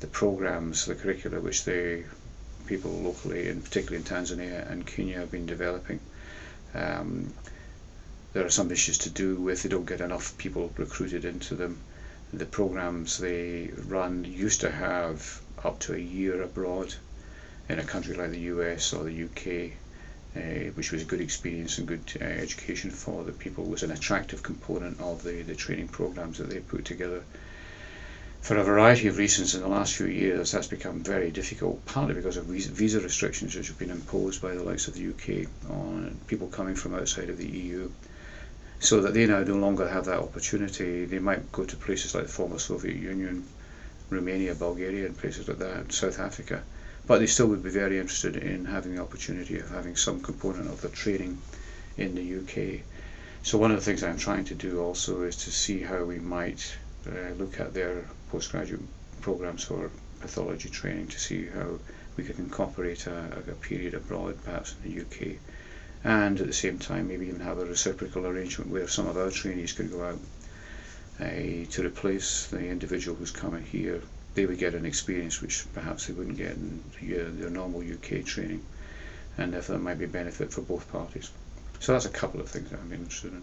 the 0.00 0.08
programs, 0.08 0.86
the 0.86 0.96
curricula 0.96 1.40
which 1.40 1.64
the 1.64 2.04
people 2.66 2.90
locally, 2.90 3.48
and 3.48 3.64
particularly 3.64 3.98
in 3.98 4.04
Tanzania 4.04 4.70
and 4.70 4.86
Kenya, 4.86 5.18
have 5.18 5.30
been 5.30 5.46
developing, 5.46 6.00
um, 6.74 7.32
there 8.32 8.44
are 8.44 8.50
some 8.50 8.70
issues 8.70 8.98
to 8.98 9.08
do 9.08 9.36
with 9.36 9.62
they 9.62 9.68
don't 9.70 9.86
get 9.86 10.02
enough 10.02 10.36
people 10.36 10.70
recruited 10.76 11.24
into 11.24 11.54
them. 11.54 11.78
The 12.34 12.44
programs 12.44 13.18
they 13.18 13.70
run 13.86 14.24
used 14.24 14.60
to 14.60 14.70
have 14.70 15.40
up 15.64 15.78
to 15.80 15.94
a 15.94 15.98
year 15.98 16.42
abroad 16.42 16.94
in 17.68 17.78
a 17.78 17.84
country 17.84 18.14
like 18.14 18.30
the 18.30 18.50
US 18.52 18.92
or 18.92 19.04
the 19.04 19.24
UK, 19.24 19.72
uh, 20.36 20.70
which 20.74 20.92
was 20.92 21.02
a 21.02 21.06
good 21.06 21.20
experience 21.20 21.78
and 21.78 21.88
good 21.88 22.04
uh, 22.20 22.24
education 22.24 22.90
for 22.90 23.24
the 23.24 23.32
people. 23.32 23.64
Was 23.64 23.82
an 23.82 23.90
attractive 23.90 24.42
component 24.42 25.00
of 25.00 25.22
the, 25.22 25.42
the 25.42 25.54
training 25.54 25.88
programs 25.88 26.38
that 26.38 26.50
they 26.50 26.60
put 26.60 26.84
together. 26.84 27.22
For 28.42 28.56
a 28.56 28.62
variety 28.64 29.08
of 29.08 29.18
reasons 29.18 29.54
in 29.54 29.60
the 29.62 29.68
last 29.68 29.94
few 29.94 30.06
years, 30.06 30.52
that's 30.52 30.68
become 30.68 31.02
very 31.02 31.30
difficult, 31.30 31.84
partly 31.84 32.14
because 32.14 32.36
of 32.36 32.44
visa 32.46 33.00
restrictions 33.00 33.56
which 33.56 33.68
have 33.68 33.78
been 33.78 33.90
imposed 33.90 34.40
by 34.40 34.54
the 34.54 34.62
likes 34.62 34.86
of 34.88 34.94
the 34.94 35.08
UK 35.08 35.48
on 35.70 36.20
people 36.26 36.48
coming 36.48 36.74
from 36.74 36.94
outside 36.94 37.28
of 37.30 37.38
the 37.38 37.48
EU 37.48 37.90
so 38.78 39.00
that 39.00 39.14
they 39.14 39.26
now 39.26 39.42
no 39.42 39.56
longer 39.56 39.88
have 39.88 40.04
that 40.04 40.18
opportunity. 40.18 41.06
They 41.06 41.18
might 41.18 41.50
go 41.50 41.64
to 41.64 41.76
places 41.76 42.14
like 42.14 42.24
the 42.24 42.32
former 42.32 42.58
Soviet 42.58 42.96
Union, 42.96 43.44
Romania, 44.10 44.54
Bulgaria, 44.54 45.06
and 45.06 45.16
places 45.16 45.48
like 45.48 45.58
that, 45.58 45.92
South 45.92 46.18
Africa, 46.18 46.62
but 47.06 47.18
they 47.18 47.26
still 47.26 47.46
would 47.46 47.62
be 47.62 47.70
very 47.70 47.98
interested 47.98 48.36
in 48.36 48.66
having 48.66 48.94
the 48.94 49.02
opportunity 49.02 49.58
of 49.58 49.70
having 49.70 49.96
some 49.96 50.20
component 50.20 50.68
of 50.68 50.82
their 50.82 50.90
training 50.90 51.40
in 51.96 52.14
the 52.14 52.36
UK. 52.40 52.82
So 53.42 53.58
one 53.58 53.70
of 53.70 53.78
the 53.78 53.84
things 53.84 54.02
I'm 54.02 54.18
trying 54.18 54.44
to 54.46 54.54
do 54.54 54.80
also 54.80 55.22
is 55.22 55.36
to 55.44 55.50
see 55.50 55.80
how 55.80 56.04
we 56.04 56.18
might 56.18 56.76
uh, 57.06 57.32
look 57.34 57.60
at 57.60 57.74
their 57.74 58.04
postgraduate 58.30 58.80
programs 59.20 59.64
for 59.64 59.90
pathology 60.20 60.68
training 60.68 61.08
to 61.08 61.18
see 61.18 61.46
how 61.46 61.78
we 62.16 62.24
could 62.24 62.38
incorporate 62.38 63.06
a, 63.06 63.42
a 63.48 63.54
period 63.54 63.94
abroad, 63.94 64.36
perhaps 64.44 64.74
in 64.82 64.90
the 64.90 65.00
UK, 65.02 65.36
and 66.04 66.40
at 66.40 66.46
the 66.46 66.52
same 66.52 66.78
time 66.78 67.08
maybe 67.08 67.26
even 67.26 67.40
have 67.40 67.58
a 67.58 67.64
reciprocal 67.64 68.26
arrangement 68.26 68.70
where 68.70 68.88
some 68.88 69.06
of 69.06 69.16
our 69.16 69.30
trainees 69.30 69.72
could 69.72 69.90
go 69.90 70.04
out 70.04 70.18
uh, 71.20 71.24
to 71.70 71.82
replace 71.84 72.46
the 72.46 72.68
individual 72.68 73.16
who's 73.16 73.30
coming 73.30 73.64
here. 73.64 74.02
They 74.34 74.46
would 74.46 74.58
get 74.58 74.74
an 74.74 74.84
experience 74.86 75.40
which 75.40 75.64
perhaps 75.72 76.06
they 76.06 76.12
wouldn't 76.12 76.36
get 76.36 76.52
in 76.56 76.82
their 77.40 77.50
normal 77.50 77.80
UK 77.80 78.24
training, 78.24 78.62
and 79.38 79.52
therefore 79.52 79.76
there 79.76 79.84
might 79.84 79.98
be 79.98 80.04
a 80.04 80.08
benefit 80.08 80.52
for 80.52 80.60
both 80.60 80.90
parties. 80.92 81.30
So 81.80 81.92
that's 81.92 82.04
a 82.06 82.10
couple 82.10 82.40
of 82.40 82.48
things 82.48 82.70
that 82.70 82.80
I'm 82.80 82.92
interested 82.92 83.32
in. 83.32 83.42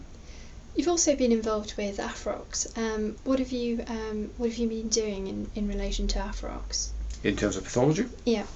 You've 0.76 0.88
also 0.88 1.14
been 1.14 1.30
involved 1.30 1.74
with 1.76 1.98
AFROX. 1.98 2.76
Um, 2.76 3.16
what 3.24 3.38
have 3.38 3.52
you 3.52 3.84
um, 3.86 4.30
What 4.36 4.50
have 4.50 4.58
you 4.58 4.68
been 4.68 4.88
doing 4.88 5.28
in, 5.28 5.50
in 5.54 5.68
relation 5.68 6.08
to 6.08 6.18
AFROX? 6.18 6.88
In 7.22 7.36
terms 7.36 7.56
of 7.56 7.64
pathology? 7.64 8.06
Yeah. 8.24 8.46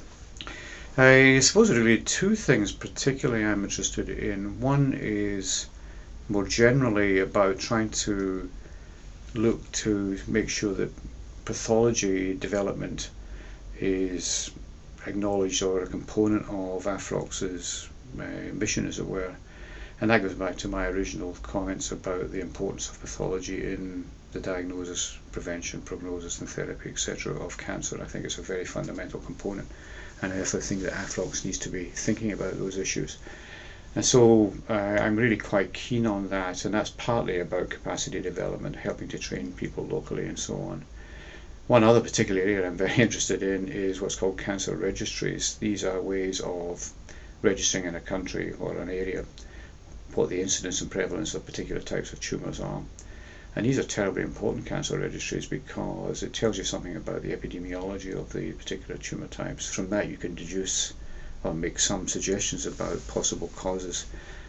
I 0.96 1.38
suppose 1.38 1.70
really 1.70 2.00
two 2.00 2.34
things 2.34 2.72
particularly 2.72 3.44
I'm 3.44 3.62
interested 3.62 4.08
in. 4.08 4.60
One 4.60 4.98
is 5.00 5.66
more 6.28 6.44
generally 6.44 7.20
about 7.20 7.60
trying 7.60 7.90
to 7.90 8.50
look 9.34 9.70
to 9.72 10.18
make 10.26 10.48
sure 10.48 10.75
that 10.75 10.92
pathology 11.44 12.34
development 12.34 13.10
is 13.78 14.50
acknowledged 15.06 15.62
or 15.62 15.82
a 15.82 15.87
component 15.87 16.42
of 16.48 16.84
AFROX's 16.84 17.88
uh, 18.18 18.52
mission, 18.54 18.88
as 18.88 18.98
it 18.98 19.06
were. 19.06 19.34
And 20.00 20.11
that 20.11 20.23
goes 20.23 20.35
back 20.35 20.57
to 20.59 20.69
my 20.69 20.87
original 20.87 21.37
comments 21.43 21.90
about 21.90 22.31
the 22.31 22.40
importance 22.40 22.88
of 22.88 23.00
pathology 23.00 23.73
in 23.73 24.05
the 24.33 24.40
diagnosis, 24.40 25.19
prevention, 25.33 25.81
prognosis, 25.83 26.40
and 26.40 26.49
therapy, 26.49 26.90
etc., 26.90 27.35
of 27.35 27.59
cancer. 27.59 28.00
I 28.00 28.05
think 28.07 28.25
it's 28.25 28.38
a 28.38 28.43
very 28.43 28.64
fundamental 28.64 29.21
component 29.21 29.69
and 30.21 30.33
therefore 30.33 30.61
I 30.61 30.62
think 30.62 30.83
that 30.83 30.95
AFROX 30.95 31.45
needs 31.45 31.59
to 31.59 31.69
be 31.69 31.85
thinking 31.85 32.33
about 32.33 32.59
those 32.59 32.76
issues. 32.76 33.19
And 33.95 34.05
so 34.05 34.52
uh, 34.69 34.73
I'm 34.73 35.17
really 35.17 35.37
quite 35.37 35.73
keen 35.73 36.07
on 36.07 36.28
that, 36.31 36.64
and 36.64 36.75
that's 36.75 36.90
partly 36.90 37.38
about 37.38 37.71
capacity 37.71 38.21
development, 38.21 38.76
helping 38.76 39.09
to 39.09 39.19
train 39.19 39.52
people 39.52 39.85
locally 39.85 40.26
and 40.26 40.38
so 40.38 40.55
on. 40.55 40.85
One 41.69 41.85
other 41.85 42.00
particular 42.00 42.40
area 42.40 42.67
I'm 42.67 42.76
very 42.76 42.95
interested 42.97 43.43
in 43.43 43.69
is 43.69 44.00
what's 44.00 44.17
called 44.17 44.38
cancer 44.38 44.75
registries. 44.75 45.55
These 45.61 45.85
are 45.85 46.00
ways 46.00 46.40
of 46.40 46.90
registering 47.43 47.85
in 47.85 47.95
a 47.95 48.00
country 48.00 48.55
or 48.59 48.76
an 48.76 48.88
area 48.88 49.25
what 50.18 50.30
the 50.30 50.40
incidence 50.40 50.80
and 50.80 50.90
prevalence 50.90 51.32
of 51.32 51.46
particular 51.46 51.80
types 51.80 52.12
of 52.12 52.18
tumours 52.18 52.58
are. 52.58 52.82
And 53.54 53.64
these 53.64 53.78
are 53.78 53.84
terribly 53.84 54.22
important 54.22 54.66
cancer 54.66 54.98
registries 54.98 55.46
because 55.46 56.25
it 56.25 56.34
tells 56.34 56.58
you 56.58 56.64
something 56.64 56.96
about 56.96 57.22
the 57.22 57.30
epidemiology 57.30 58.18
of 58.18 58.32
the 58.32 58.50
particular 58.50 58.98
tumour 58.98 59.28
types. 59.28 59.72
From 59.72 59.90
that, 59.90 60.08
you 60.08 60.16
can 60.16 60.34
deduce 60.34 60.92
or 61.44 61.54
make 61.54 61.78
some 61.78 62.08
suggestions 62.08 62.66
about 62.66 63.06
possible 63.06 63.46
causes 63.54 64.06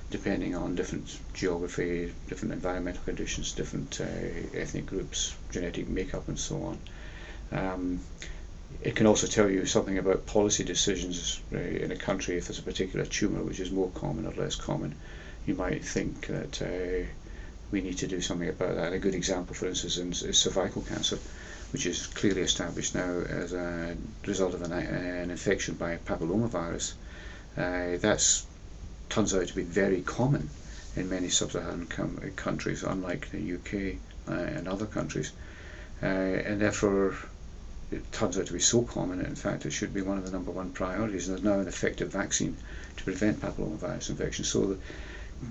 depending 0.09 0.55
on 0.55 0.73
different 0.73 1.19
geography, 1.35 2.11
different 2.27 2.55
environmental 2.55 3.03
conditions, 3.03 3.51
different 3.51 4.01
uh, 4.01 4.57
ethnic 4.57 4.87
groups, 4.87 5.35
genetic 5.51 5.87
makeup, 5.87 6.27
and 6.27 6.39
so 6.39 6.63
on. 6.63 6.79
Um, 7.51 7.99
it 8.81 8.95
can 8.95 9.05
also 9.05 9.27
tell 9.27 9.47
you 9.47 9.67
something 9.67 9.99
about 9.99 10.25
policy 10.25 10.63
decisions 10.63 11.41
uh, 11.53 11.59
in 11.59 11.91
a 11.91 11.95
country 11.95 12.37
if 12.37 12.47
there's 12.47 12.57
a 12.57 12.63
particular 12.63 13.05
tumour 13.05 13.43
which 13.43 13.59
is 13.59 13.69
more 13.69 13.91
common 13.91 14.25
or 14.25 14.33
less 14.33 14.55
common. 14.55 14.95
You 15.49 15.55
might 15.55 15.83
think 15.83 16.27
that 16.27 16.61
uh, 16.61 17.07
we 17.71 17.81
need 17.81 17.97
to 17.97 18.07
do 18.07 18.21
something 18.21 18.49
about 18.49 18.75
that. 18.75 18.93
A 18.93 18.99
good 18.99 19.15
example, 19.15 19.55
for 19.55 19.65
instance, 19.65 19.97
is, 19.97 20.21
is 20.21 20.37
cervical 20.37 20.83
cancer, 20.83 21.17
which 21.73 21.87
is 21.87 22.05
clearly 22.05 22.41
established 22.41 22.93
now 22.93 23.21
as 23.21 23.53
a 23.53 23.97
result 24.27 24.53
of 24.53 24.61
an, 24.61 24.71
an 24.71 25.31
infection 25.31 25.73
by 25.73 25.97
papillomavirus. 25.97 26.93
Uh, 27.57 27.97
that 27.97 28.43
turns 29.09 29.33
out 29.33 29.47
to 29.47 29.55
be 29.55 29.63
very 29.63 30.03
common 30.03 30.51
in 30.95 31.09
many 31.09 31.29
sub-Saharan 31.29 31.87
countries, 32.35 32.83
unlike 32.83 33.31
the 33.31 33.55
UK 33.55 33.97
uh, 34.27 34.33
and 34.39 34.67
other 34.67 34.85
countries. 34.85 35.31
Uh, 36.03 36.05
and 36.05 36.61
therefore, 36.61 37.15
it 37.91 38.11
turns 38.11 38.37
out 38.37 38.45
to 38.45 38.53
be 38.53 38.59
so 38.59 38.83
common, 38.83 39.19
in 39.21 39.33
fact, 39.35 39.65
it 39.65 39.71
should 39.71 39.95
be 39.95 40.03
one 40.03 40.19
of 40.19 40.25
the 40.25 40.31
number 40.31 40.51
one 40.51 40.69
priorities. 40.69 41.27
And 41.27 41.37
there's 41.37 41.43
now 41.43 41.59
an 41.59 41.67
effective 41.67 42.11
vaccine 42.11 42.55
to 42.97 43.03
prevent 43.03 43.41
papillomavirus 43.41 44.11
infection. 44.11 44.45
So 44.45 44.77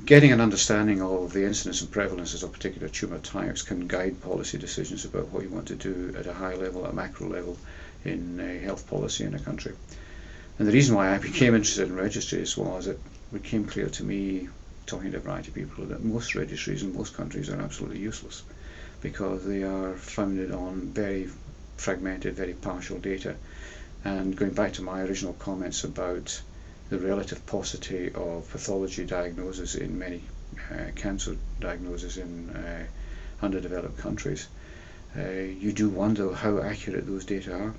getting 0.04 0.32
an 0.32 0.40
understanding 0.40 1.00
of 1.00 1.32
the 1.32 1.44
incidence 1.44 1.80
and 1.80 1.90
prevalences 1.90 2.42
of 2.42 2.52
particular 2.52 2.88
tumour 2.88 3.18
types 3.18 3.62
can 3.62 3.86
guide 3.86 4.20
policy 4.20 4.58
decisions 4.58 5.04
about 5.06 5.28
what 5.28 5.42
you 5.42 5.48
want 5.48 5.68
to 5.68 5.74
do 5.74 6.14
at 6.18 6.26
a 6.26 6.32
high 6.32 6.54
level, 6.54 6.84
at 6.84 6.90
a 6.90 6.94
macro 6.94 7.28
level 7.28 7.56
in 8.04 8.38
health 8.62 8.86
policy 8.86 9.24
in 9.24 9.34
a 9.34 9.38
country. 9.38 9.72
And 10.58 10.68
the 10.68 10.72
reason 10.72 10.94
why 10.94 11.14
I 11.14 11.18
became 11.30 11.54
interested 11.54 11.88
in 11.88 11.96
registries 11.96 12.56
was 12.56 12.86
it 12.86 13.00
became 13.32 13.64
clear 13.64 13.88
to 13.88 14.04
me, 14.04 14.48
talking 14.86 15.12
to 15.12 15.18
a 15.18 15.20
variety 15.20 15.48
of 15.48 15.54
people, 15.54 15.84
that 15.86 16.04
most 16.04 16.34
registries 16.34 16.82
in 16.82 16.94
most 16.94 17.14
countries 17.14 17.48
are 17.48 17.60
absolutely 17.60 18.00
useless 18.00 18.42
because 19.00 19.44
they 19.44 19.62
are 19.62 19.94
founded 19.94 20.50
on 20.50 20.80
very 20.92 21.28
fragmented, 21.76 22.34
very 22.34 22.52
partial 22.52 22.98
data. 22.98 23.36
And 24.04 24.36
going 24.36 24.52
back 24.52 24.74
to 24.74 24.82
my 24.82 25.02
original 25.02 25.32
comments 25.34 25.84
about 25.84 26.40
the 26.90 26.98
relative 26.98 27.44
paucity 27.46 28.10
of 28.14 28.48
pathology 28.50 29.04
diagnosis 29.04 29.74
in 29.74 29.98
many 29.98 30.22
uh, 30.70 30.90
cancer 30.96 31.36
diagnoses 31.60 32.16
in 32.16 32.50
uh, 32.50 32.84
underdeveloped 33.42 33.98
countries, 33.98 34.48
uh, 35.16 35.22
you 35.30 35.72
do 35.72 35.88
wonder 35.88 36.32
how 36.34 36.60
accurate 36.60 37.06
those 37.06 37.24
data 37.24 37.54
are. 37.54 37.74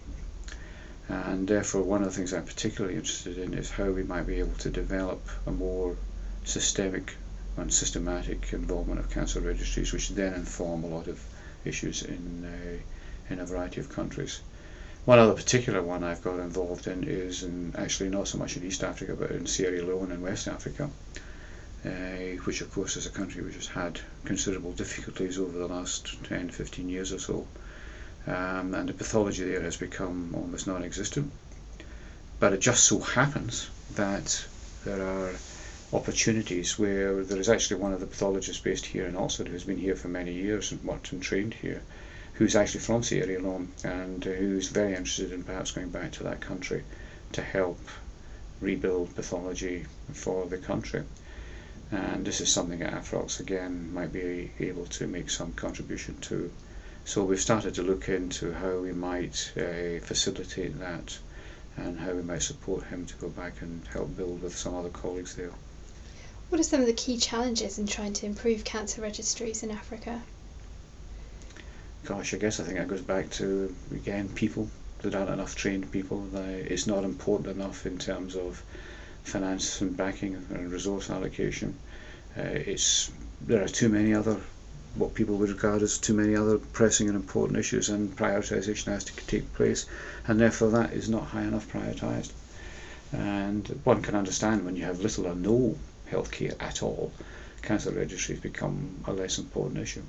And 1.09 1.47
therefore, 1.47 1.81
one 1.81 2.03
of 2.03 2.09
the 2.09 2.13
things 2.15 2.33
I'm 2.33 2.45
particularly 2.45 2.95
interested 2.95 3.39
in 3.39 3.55
is 3.55 3.71
how 3.71 3.89
we 3.89 4.03
might 4.03 4.27
be 4.27 4.35
able 4.39 4.53
to 4.59 4.69
develop 4.69 5.27
a 5.47 5.51
more 5.51 5.95
systemic 6.45 7.15
and 7.57 7.73
systematic 7.73 8.53
involvement 8.53 8.99
of 8.99 9.09
cancer 9.09 9.39
registries, 9.39 9.91
which 9.91 10.09
then 10.09 10.33
inform 10.33 10.83
a 10.83 10.87
lot 10.87 11.07
of 11.07 11.19
issues 11.65 12.03
in 12.03 12.45
uh, 12.45 13.33
in 13.33 13.39
a 13.39 13.45
variety 13.45 13.79
of 13.81 13.89
countries. 13.89 14.41
One 15.05 15.17
other 15.17 15.33
particular 15.33 15.81
one 15.81 16.03
I've 16.03 16.21
got 16.21 16.39
involved 16.39 16.85
in 16.85 17.05
is 17.05 17.43
in 17.43 17.73
actually 17.77 18.09
not 18.09 18.27
so 18.27 18.37
much 18.37 18.57
in 18.57 18.65
East 18.65 18.83
Africa 18.83 19.15
but 19.15 19.31
in 19.31 19.47
Sierra 19.47 19.81
Leone 19.81 20.11
in 20.11 20.21
West 20.21 20.47
Africa, 20.47 20.89
uh, 21.85 21.89
which 22.43 22.59
of 22.61 22.71
course 22.71 22.97
is 22.97 23.05
a 23.05 23.09
country 23.09 23.41
which 23.41 23.55
has 23.55 23.67
had 23.67 24.01
considerable 24.25 24.73
difficulties 24.73 25.39
over 25.39 25.57
the 25.57 25.67
last 25.67 26.21
10, 26.25 26.49
15 26.49 26.89
years 26.89 27.13
or 27.13 27.19
so. 27.19 27.47
Um, 28.27 28.73
and 28.73 28.89
the 28.89 28.93
pathology 28.93 29.45
there 29.45 29.61
has 29.61 29.77
become 29.77 30.35
almost 30.35 30.67
non-existent. 30.67 31.31
But 32.39 32.53
it 32.53 32.59
just 32.59 32.83
so 32.83 32.99
happens 32.99 33.69
that 33.95 34.45
there 34.83 35.01
are 35.01 35.33
opportunities 35.93 36.77
where 36.77 37.23
there 37.23 37.39
is 37.39 37.49
actually 37.49 37.79
one 37.79 37.93
of 37.93 38.01
the 38.01 38.05
pathologists 38.05 38.61
based 38.61 38.85
here 38.85 39.07
in 39.07 39.15
Oxford 39.15 39.47
who's 39.47 39.63
been 39.63 39.77
here 39.77 39.95
for 39.95 40.09
many 40.09 40.33
years 40.33 40.71
and 40.71 40.83
worked 40.83 41.13
and 41.13 41.23
trained 41.23 41.53
here 41.53 41.81
who's 42.39 42.55
actually 42.55 42.79
from 42.79 43.03
Sierra 43.03 43.27
Leone 43.27 43.67
and 43.83 44.23
who's 44.23 44.69
very 44.69 44.91
interested 44.91 45.33
in 45.33 45.43
perhaps 45.43 45.71
going 45.71 45.89
back 45.89 46.13
to 46.13 46.23
that 46.23 46.39
country 46.39 46.85
to 47.33 47.41
help 47.41 47.77
rebuild 48.61 49.13
pathology 49.13 49.85
for 50.13 50.45
the 50.45 50.57
country. 50.57 51.03
And 51.91 52.25
this 52.25 52.39
is 52.39 52.49
something 52.49 52.79
that 52.79 52.93
AFROX 52.93 53.41
again 53.41 53.93
might 53.93 54.13
be 54.13 54.51
able 54.57 54.85
to 54.85 55.05
make 55.05 55.29
some 55.29 55.51
contribution 55.51 56.15
to. 56.21 56.49
So 57.03 57.25
we've 57.25 57.41
started 57.41 57.75
to 57.75 57.83
look 57.83 58.07
into 58.07 58.53
how 58.53 58.77
we 58.77 58.93
might 58.93 59.51
uh, 59.57 59.99
facilitate 59.99 60.79
that 60.79 61.19
and 61.75 61.99
how 61.99 62.13
we 62.13 62.21
might 62.21 62.43
support 62.43 62.85
him 62.85 63.05
to 63.05 63.15
go 63.15 63.27
back 63.27 63.61
and 63.61 63.85
help 63.87 64.15
build 64.15 64.43
with 64.43 64.57
some 64.57 64.75
other 64.75 64.89
colleagues 64.89 65.35
there. 65.35 65.51
What 66.47 66.61
are 66.61 66.63
some 66.63 66.79
of 66.79 66.87
the 66.87 66.93
key 66.93 67.17
challenges 67.17 67.77
in 67.77 67.85
trying 67.85 68.13
to 68.13 68.25
improve 68.25 68.63
cancer 68.63 69.01
registries 69.01 69.61
in 69.61 69.71
Africa? 69.71 70.21
Gosh, 72.05 72.33
I 72.33 72.37
guess 72.37 72.59
I 72.59 72.63
think 72.63 72.77
that 72.77 72.87
goes 72.87 73.01
back 73.01 73.29
to 73.31 73.73
again 73.91 74.29
people. 74.29 74.69
There 75.01 75.17
aren't 75.17 75.29
enough 75.31 75.55
trained 75.55 75.91
people. 75.91 76.27
It's 76.35 76.87
not 76.87 77.03
important 77.03 77.49
enough 77.55 77.85
in 77.85 77.97
terms 77.97 78.35
of 78.35 78.63
finance 79.23 79.81
and 79.81 79.95
backing 79.95 80.35
and 80.35 80.71
resource 80.71 81.09
allocation. 81.09 81.77
Uh, 82.37 82.41
it's 82.41 83.11
there 83.41 83.63
are 83.63 83.67
too 83.67 83.89
many 83.89 84.13
other 84.13 84.37
what 84.95 85.13
people 85.13 85.35
would 85.37 85.49
regard 85.49 85.81
as 85.81 85.97
too 85.97 86.13
many 86.13 86.35
other 86.35 86.57
pressing 86.57 87.07
and 87.07 87.15
important 87.15 87.59
issues, 87.59 87.89
and 87.89 88.15
prioritisation 88.15 88.85
has 88.85 89.03
to 89.03 89.15
take 89.27 89.53
place, 89.53 89.85
and 90.27 90.39
therefore 90.39 90.71
that 90.71 90.93
is 90.93 91.09
not 91.09 91.25
high 91.27 91.43
enough 91.43 91.71
prioritised. 91.71 92.31
And 93.11 93.67
one 93.83 94.01
can 94.01 94.15
understand 94.15 94.65
when 94.65 94.75
you 94.75 94.83
have 94.85 94.99
little 94.99 95.27
or 95.27 95.35
no 95.35 95.77
healthcare 96.09 96.55
at 96.59 96.81
all, 96.81 97.11
cancer 97.61 97.91
registries 97.91 98.39
become 98.39 99.03
a 99.05 99.13
less 99.13 99.37
important 99.37 99.79
issue. 99.79 100.03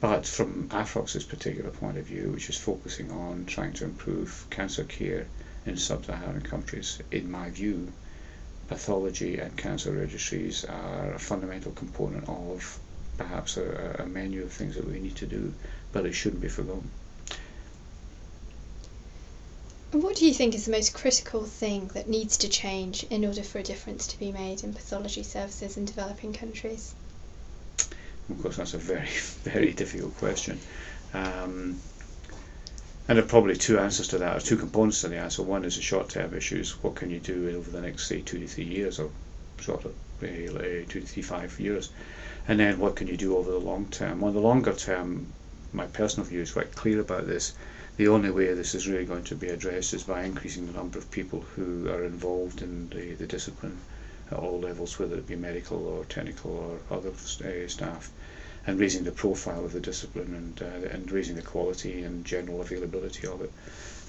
But 0.00 0.26
from 0.26 0.68
AFROX's 0.70 1.24
particular 1.24 1.70
point 1.70 1.98
of 1.98 2.06
view, 2.06 2.30
which 2.30 2.48
is 2.48 2.56
focusing 2.56 3.10
on 3.10 3.44
trying 3.46 3.72
to 3.74 3.84
improve 3.84 4.46
cancer 4.50 4.84
care 4.84 5.26
in 5.66 5.76
sub-Saharan 5.76 6.42
countries, 6.42 6.98
in 7.10 7.30
my 7.30 7.50
view, 7.50 7.92
pathology 8.68 9.38
and 9.38 9.56
cancer 9.56 9.92
registries 9.92 10.64
are 10.64 11.12
a 11.12 11.18
fundamental 11.18 11.72
component 11.72 12.28
of 12.28 12.80
perhaps 13.18 13.56
a, 13.56 13.96
a 13.98 14.06
menu 14.06 14.42
of 14.42 14.52
things 14.52 14.74
that 14.76 14.88
we 14.88 14.98
need 14.98 15.16
to 15.16 15.26
do, 15.26 15.52
but 15.92 16.06
it 16.06 16.14
shouldn't 16.14 16.40
be 16.42 16.48
forgotten. 16.48 16.90
What 19.92 20.16
do 20.16 20.24
you 20.26 20.32
think 20.32 20.54
is 20.54 20.64
the 20.64 20.70
most 20.70 20.94
critical 20.94 21.44
thing 21.44 21.88
that 21.88 22.08
needs 22.08 22.38
to 22.38 22.48
change 22.48 23.04
in 23.10 23.26
order 23.26 23.42
for 23.42 23.58
a 23.58 23.62
difference 23.62 24.06
to 24.06 24.18
be 24.18 24.32
made 24.32 24.64
in 24.64 24.72
pathology 24.72 25.22
services 25.22 25.76
in 25.76 25.84
developing 25.84 26.32
countries? 26.32 26.94
Of 28.32 28.42
course, 28.42 28.56
that's 28.56 28.74
a 28.74 28.78
very, 28.78 29.06
very 29.44 29.72
difficult 29.72 30.16
question. 30.16 30.58
Um, 31.14 31.78
and 33.08 33.18
there 33.18 33.24
are 33.24 33.28
probably 33.28 33.56
two 33.56 33.78
answers 33.78 34.08
to 34.08 34.18
that, 34.18 34.36
or 34.36 34.40
two 34.40 34.56
components 34.56 35.02
to 35.02 35.08
the 35.08 35.16
answer. 35.18 35.42
One 35.42 35.64
is 35.64 35.76
the 35.76 35.82
short-term 35.82 36.34
issues. 36.34 36.82
What 36.82 36.94
can 36.94 37.10
you 37.10 37.20
do 37.20 37.54
over 37.56 37.70
the 37.70 37.82
next, 37.82 38.06
say, 38.06 38.20
two 38.20 38.38
to 38.38 38.46
three 38.46 38.64
years, 38.64 38.98
or 38.98 39.10
sort 39.60 39.84
of 39.84 39.92
uh, 40.22 40.26
two 40.26 41.00
to 41.00 41.06
three, 41.06 41.22
five 41.22 41.58
years? 41.60 41.90
And 42.48 42.58
then 42.58 42.78
what 42.78 42.96
can 42.96 43.06
you 43.08 43.16
do 43.16 43.36
over 43.36 43.50
the 43.50 43.58
long 43.58 43.86
term? 43.90 44.24
On 44.24 44.32
the 44.32 44.40
longer 44.40 44.72
term, 44.72 45.26
my 45.72 45.86
personal 45.86 46.28
view 46.28 46.40
is 46.40 46.52
quite 46.52 46.74
clear 46.74 47.00
about 47.00 47.26
this. 47.26 47.52
The 47.96 48.08
only 48.08 48.30
way 48.30 48.54
this 48.54 48.74
is 48.74 48.88
really 48.88 49.04
going 49.04 49.24
to 49.24 49.34
be 49.34 49.48
addressed 49.48 49.92
is 49.94 50.04
by 50.04 50.24
increasing 50.24 50.66
the 50.66 50.72
number 50.72 50.98
of 50.98 51.10
people 51.10 51.44
who 51.54 51.88
are 51.88 52.04
involved 52.04 52.62
in 52.62 52.88
the, 52.88 53.14
the 53.14 53.26
discipline 53.26 53.78
at 54.30 54.38
all 54.38 54.60
levels, 54.60 54.98
whether 54.98 55.16
it 55.16 55.26
be 55.26 55.36
medical 55.36 55.86
or 55.86 56.04
technical 56.06 56.80
or 56.90 56.96
other 56.96 57.10
uh, 57.10 57.68
staff, 57.68 58.10
and 58.66 58.78
raising 58.78 59.04
the 59.04 59.12
profile 59.12 59.64
of 59.64 59.72
the 59.72 59.80
discipline 59.80 60.34
and, 60.34 60.62
uh, 60.62 60.88
and 60.88 61.10
raising 61.10 61.36
the 61.36 61.42
quality 61.42 62.02
and 62.02 62.24
general 62.24 62.60
availability 62.60 63.26
of 63.26 63.40
it. 63.40 63.52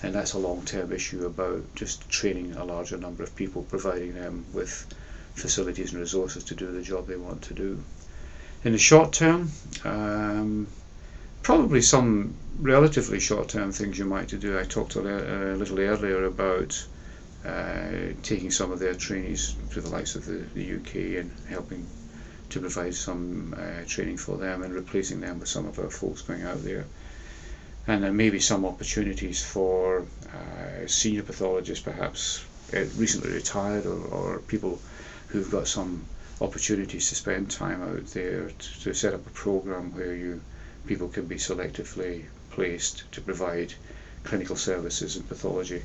And 0.03 0.13
that's 0.13 0.33
a 0.33 0.39
long-term 0.39 0.91
issue 0.91 1.25
about 1.25 1.63
just 1.75 2.07
training 2.09 2.53
a 2.53 2.65
larger 2.65 2.97
number 2.97 3.23
of 3.23 3.35
people, 3.35 3.63
providing 3.63 4.13
them 4.13 4.45
with 4.53 4.85
facilities 5.33 5.91
and 5.91 6.01
resources 6.01 6.43
to 6.45 6.55
do 6.55 6.71
the 6.71 6.81
job 6.81 7.07
they 7.07 7.15
want 7.15 7.41
to 7.43 7.53
do. 7.53 7.83
In 8.63 8.73
the 8.73 8.77
short 8.77 9.13
term, 9.13 9.51
um, 9.83 10.67
probably 11.41 11.81
some 11.81 12.35
relatively 12.59 13.19
short-term 13.19 13.71
things 13.71 13.97
you 13.97 14.05
might 14.05 14.27
do. 14.27 14.59
I 14.59 14.63
talked 14.63 14.95
a, 14.95 15.53
a 15.53 15.55
little 15.55 15.79
earlier 15.79 16.25
about 16.25 16.85
uh, 17.45 18.13
taking 18.21 18.51
some 18.51 18.71
of 18.71 18.79
their 18.79 18.93
trainees 18.93 19.55
to 19.71 19.81
the 19.81 19.89
likes 19.89 20.15
of 20.15 20.25
the, 20.25 20.45
the 20.53 20.75
UK 20.75 21.19
and 21.19 21.31
helping 21.49 21.85
to 22.53 22.59
provide 22.59 22.93
some 22.93 23.55
uh, 23.57 23.83
training 23.87 24.17
for 24.17 24.37
them 24.37 24.61
and 24.61 24.73
replacing 24.75 25.19
them 25.21 25.39
with 25.39 25.49
some 25.49 25.65
of 25.65 25.79
our 25.79 25.89
folks 25.89 26.21
going 26.21 26.43
out 26.43 26.63
there. 26.63 26.85
And 27.87 28.03
there 28.03 28.13
may 28.13 28.29
be 28.29 28.39
some 28.39 28.63
opportunities 28.63 29.43
for 29.43 30.05
uh, 30.31 30.85
senior 30.87 31.23
pathologists, 31.23 31.83
perhaps 31.83 32.45
uh, 32.73 32.85
recently 32.95 33.31
retired, 33.31 33.87
or, 33.87 33.99
or, 34.05 34.39
people 34.39 34.79
who've 35.29 35.49
got 35.49 35.67
some 35.67 36.05
opportunities 36.41 37.09
to 37.09 37.15
spend 37.15 37.49
time 37.49 37.81
out 37.81 38.05
there 38.07 38.49
to, 38.49 38.79
to 38.81 38.93
set 38.93 39.15
up 39.15 39.25
a 39.25 39.31
program 39.31 39.93
where 39.95 40.13
you 40.15 40.39
people 40.85 41.07
can 41.07 41.25
be 41.25 41.37
selectively 41.37 42.25
placed 42.51 43.03
to 43.11 43.21
provide 43.21 43.73
clinical 44.23 44.55
services 44.55 45.15
in 45.17 45.23
pathology 45.23 45.81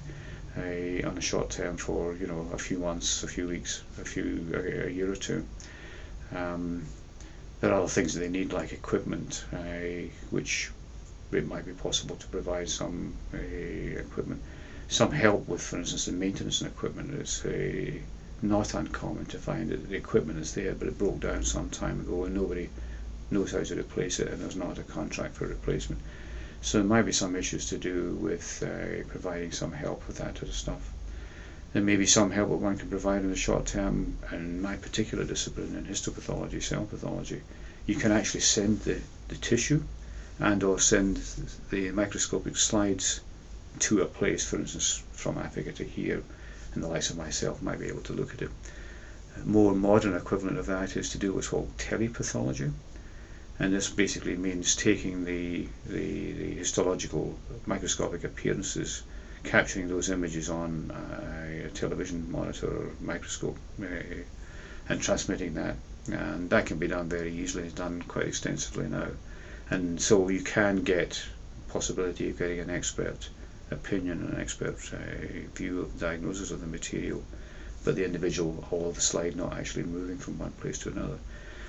uh, 0.58 1.08
on 1.08 1.16
a 1.16 1.20
short 1.20 1.48
term 1.50 1.76
for 1.78 2.14
you 2.14 2.26
know 2.26 2.46
a 2.52 2.58
few 2.58 2.78
months, 2.78 3.22
a 3.22 3.28
few 3.28 3.48
weeks, 3.48 3.82
a 4.00 4.04
few 4.04 4.46
a, 4.52 4.88
a 4.88 4.90
year 4.90 5.10
or 5.10 5.16
two. 5.16 5.44
Um, 6.34 6.84
there 7.60 7.72
are 7.72 7.80
other 7.80 7.88
things 7.88 8.14
that 8.14 8.20
they 8.20 8.28
need 8.28 8.52
like 8.52 8.72
equipment, 8.72 9.44
uh, 9.52 10.08
which 10.30 10.70
it 11.32 11.46
might 11.46 11.66
be 11.66 11.72
possible 11.72 12.16
to 12.16 12.26
provide 12.28 12.68
some 12.68 13.14
uh, 13.34 13.36
equipment, 13.36 14.40
some 14.88 15.12
help 15.12 15.48
with, 15.48 15.60
for 15.60 15.78
instance, 15.78 16.06
the 16.06 16.12
maintenance 16.12 16.60
and 16.60 16.70
equipment. 16.70 17.14
It's 17.14 17.44
uh, 17.44 17.98
not 18.42 18.74
uncommon 18.74 19.26
to 19.26 19.38
find 19.38 19.70
that 19.70 19.88
the 19.88 19.96
equipment 19.96 20.38
is 20.38 20.54
there, 20.54 20.74
but 20.74 20.88
it 20.88 20.98
broke 20.98 21.20
down 21.20 21.42
some 21.42 21.70
time 21.70 22.00
ago 22.00 22.24
and 22.24 22.34
nobody 22.34 22.68
knows 23.30 23.52
how 23.52 23.62
to 23.62 23.78
replace 23.78 24.20
it, 24.20 24.28
and 24.28 24.40
there's 24.40 24.56
not 24.56 24.78
a 24.78 24.82
contract 24.82 25.34
for 25.34 25.46
replacement. 25.46 26.00
So 26.62 26.78
there 26.78 26.86
might 26.86 27.02
be 27.02 27.12
some 27.12 27.36
issues 27.36 27.66
to 27.66 27.78
do 27.78 28.14
with 28.14 28.62
uh, 28.62 29.06
providing 29.08 29.52
some 29.52 29.72
help 29.72 30.06
with 30.06 30.18
that 30.18 30.38
sort 30.38 30.48
of 30.48 30.54
stuff. 30.54 30.92
There 31.74 31.82
may 31.82 31.96
be 31.96 32.06
some 32.06 32.30
help 32.30 32.48
that 32.48 32.56
one 32.56 32.78
can 32.78 32.88
provide 32.88 33.20
in 33.20 33.28
the 33.30 33.36
short 33.36 33.66
term. 33.66 34.16
In 34.32 34.62
my 34.62 34.76
particular 34.76 35.22
discipline, 35.24 35.76
in 35.76 35.84
histopathology, 35.84 36.62
cell 36.62 36.86
pathology, 36.86 37.42
you 37.84 37.94
can 37.94 38.10
actually 38.10 38.40
send 38.40 38.80
the, 38.84 39.02
the 39.28 39.34
tissue 39.36 39.82
and 40.38 40.62
or 40.62 40.80
send 40.80 41.20
the 41.68 41.90
microscopic 41.90 42.56
slides 42.56 43.20
to 43.80 44.00
a 44.00 44.06
place, 44.06 44.44
for 44.46 44.56
instance, 44.56 45.02
from 45.12 45.36
Africa 45.36 45.70
to 45.72 45.84
here, 45.84 46.22
and 46.72 46.82
the 46.82 46.88
likes 46.88 47.10
of 47.10 47.18
myself 47.18 47.60
might 47.60 47.80
be 47.80 47.88
able 47.88 48.00
to 48.04 48.14
look 48.14 48.32
at 48.32 48.40
it. 48.40 48.50
A 49.36 49.40
more 49.46 49.74
modern 49.74 50.14
equivalent 50.14 50.56
of 50.56 50.64
that 50.66 50.96
is 50.96 51.10
to 51.10 51.18
do 51.18 51.34
what's 51.34 51.48
called 51.48 51.76
telepathology, 51.76 52.70
and 53.58 53.74
this 53.74 53.90
basically 53.90 54.38
means 54.38 54.74
taking 54.74 55.26
the, 55.26 55.68
the, 55.84 56.32
the 56.32 56.54
histological 56.54 57.38
microscopic 57.66 58.24
appearances, 58.24 59.02
capturing 59.44 59.88
those 59.88 60.10
images 60.10 60.50
on 60.50 60.90
a 60.90 61.68
television 61.70 62.30
monitor 62.30 62.66
or 62.66 62.92
microscope, 63.00 63.58
uh, 63.82 63.86
and 64.88 65.00
transmitting 65.00 65.54
that. 65.54 65.76
And 66.06 66.50
that 66.50 66.66
can 66.66 66.78
be 66.78 66.88
done 66.88 67.08
very 67.08 67.32
easily. 67.32 67.64
It's 67.64 67.74
done 67.74 68.02
quite 68.02 68.26
extensively 68.26 68.88
now, 68.88 69.08
and 69.70 70.00
so 70.00 70.28
you 70.28 70.42
can 70.42 70.82
get 70.82 71.22
possibility 71.68 72.30
of 72.30 72.38
getting 72.38 72.60
an 72.60 72.70
expert 72.70 73.28
opinion 73.70 74.30
an 74.32 74.40
expert 74.40 74.78
uh, 74.94 75.46
view 75.54 75.80
of 75.80 75.98
the 75.98 76.06
diagnosis 76.06 76.50
of 76.50 76.60
the 76.60 76.66
material, 76.66 77.22
but 77.84 77.94
the 77.94 78.04
individual 78.04 78.66
or 78.70 78.92
the 78.92 79.00
slide 79.00 79.36
not 79.36 79.52
actually 79.52 79.82
moving 79.82 80.16
from 80.16 80.38
one 80.38 80.52
place 80.52 80.78
to 80.78 80.88
another. 80.88 81.18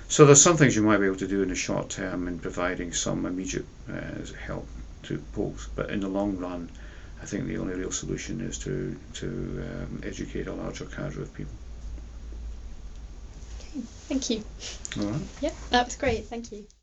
So 0.08 0.25
there's 0.25 0.41
some 0.41 0.58
things 0.58 0.75
you 0.75 0.82
might 0.82 0.97
be 0.97 1.05
able 1.05 1.17
to 1.17 1.27
do 1.27 1.43
in 1.43 1.49
the 1.49 1.55
short 1.55 1.89
term 1.89 2.27
in 2.27 2.39
providing 2.39 2.93
some 2.93 3.25
immediate 3.25 3.65
uh, 3.91 4.25
help 4.45 4.67
to 5.03 5.17
folks, 5.34 5.67
but 5.75 5.89
in 5.89 5.99
the 5.99 6.08
long 6.08 6.38
run, 6.38 6.69
I 7.21 7.25
think 7.25 7.47
the 7.47 7.58
only 7.58 7.73
real 7.75 7.91
solution 7.91 8.41
is 8.41 8.58
to 8.60 8.99
to 9.15 9.27
um, 9.27 10.01
educate 10.03 10.47
a 10.47 10.53
larger 10.53 10.86
cadre 10.86 11.23
of 11.23 11.34
people. 11.34 11.53
Okay, 13.60 13.82
thank 14.08 14.29
you. 14.29 14.43
All 14.99 15.12
right. 15.12 15.21
Yep, 15.41 15.55
that 15.71 15.86
was 15.86 15.95
great. 15.95 16.25
Thank 16.27 16.51
you. 16.51 16.65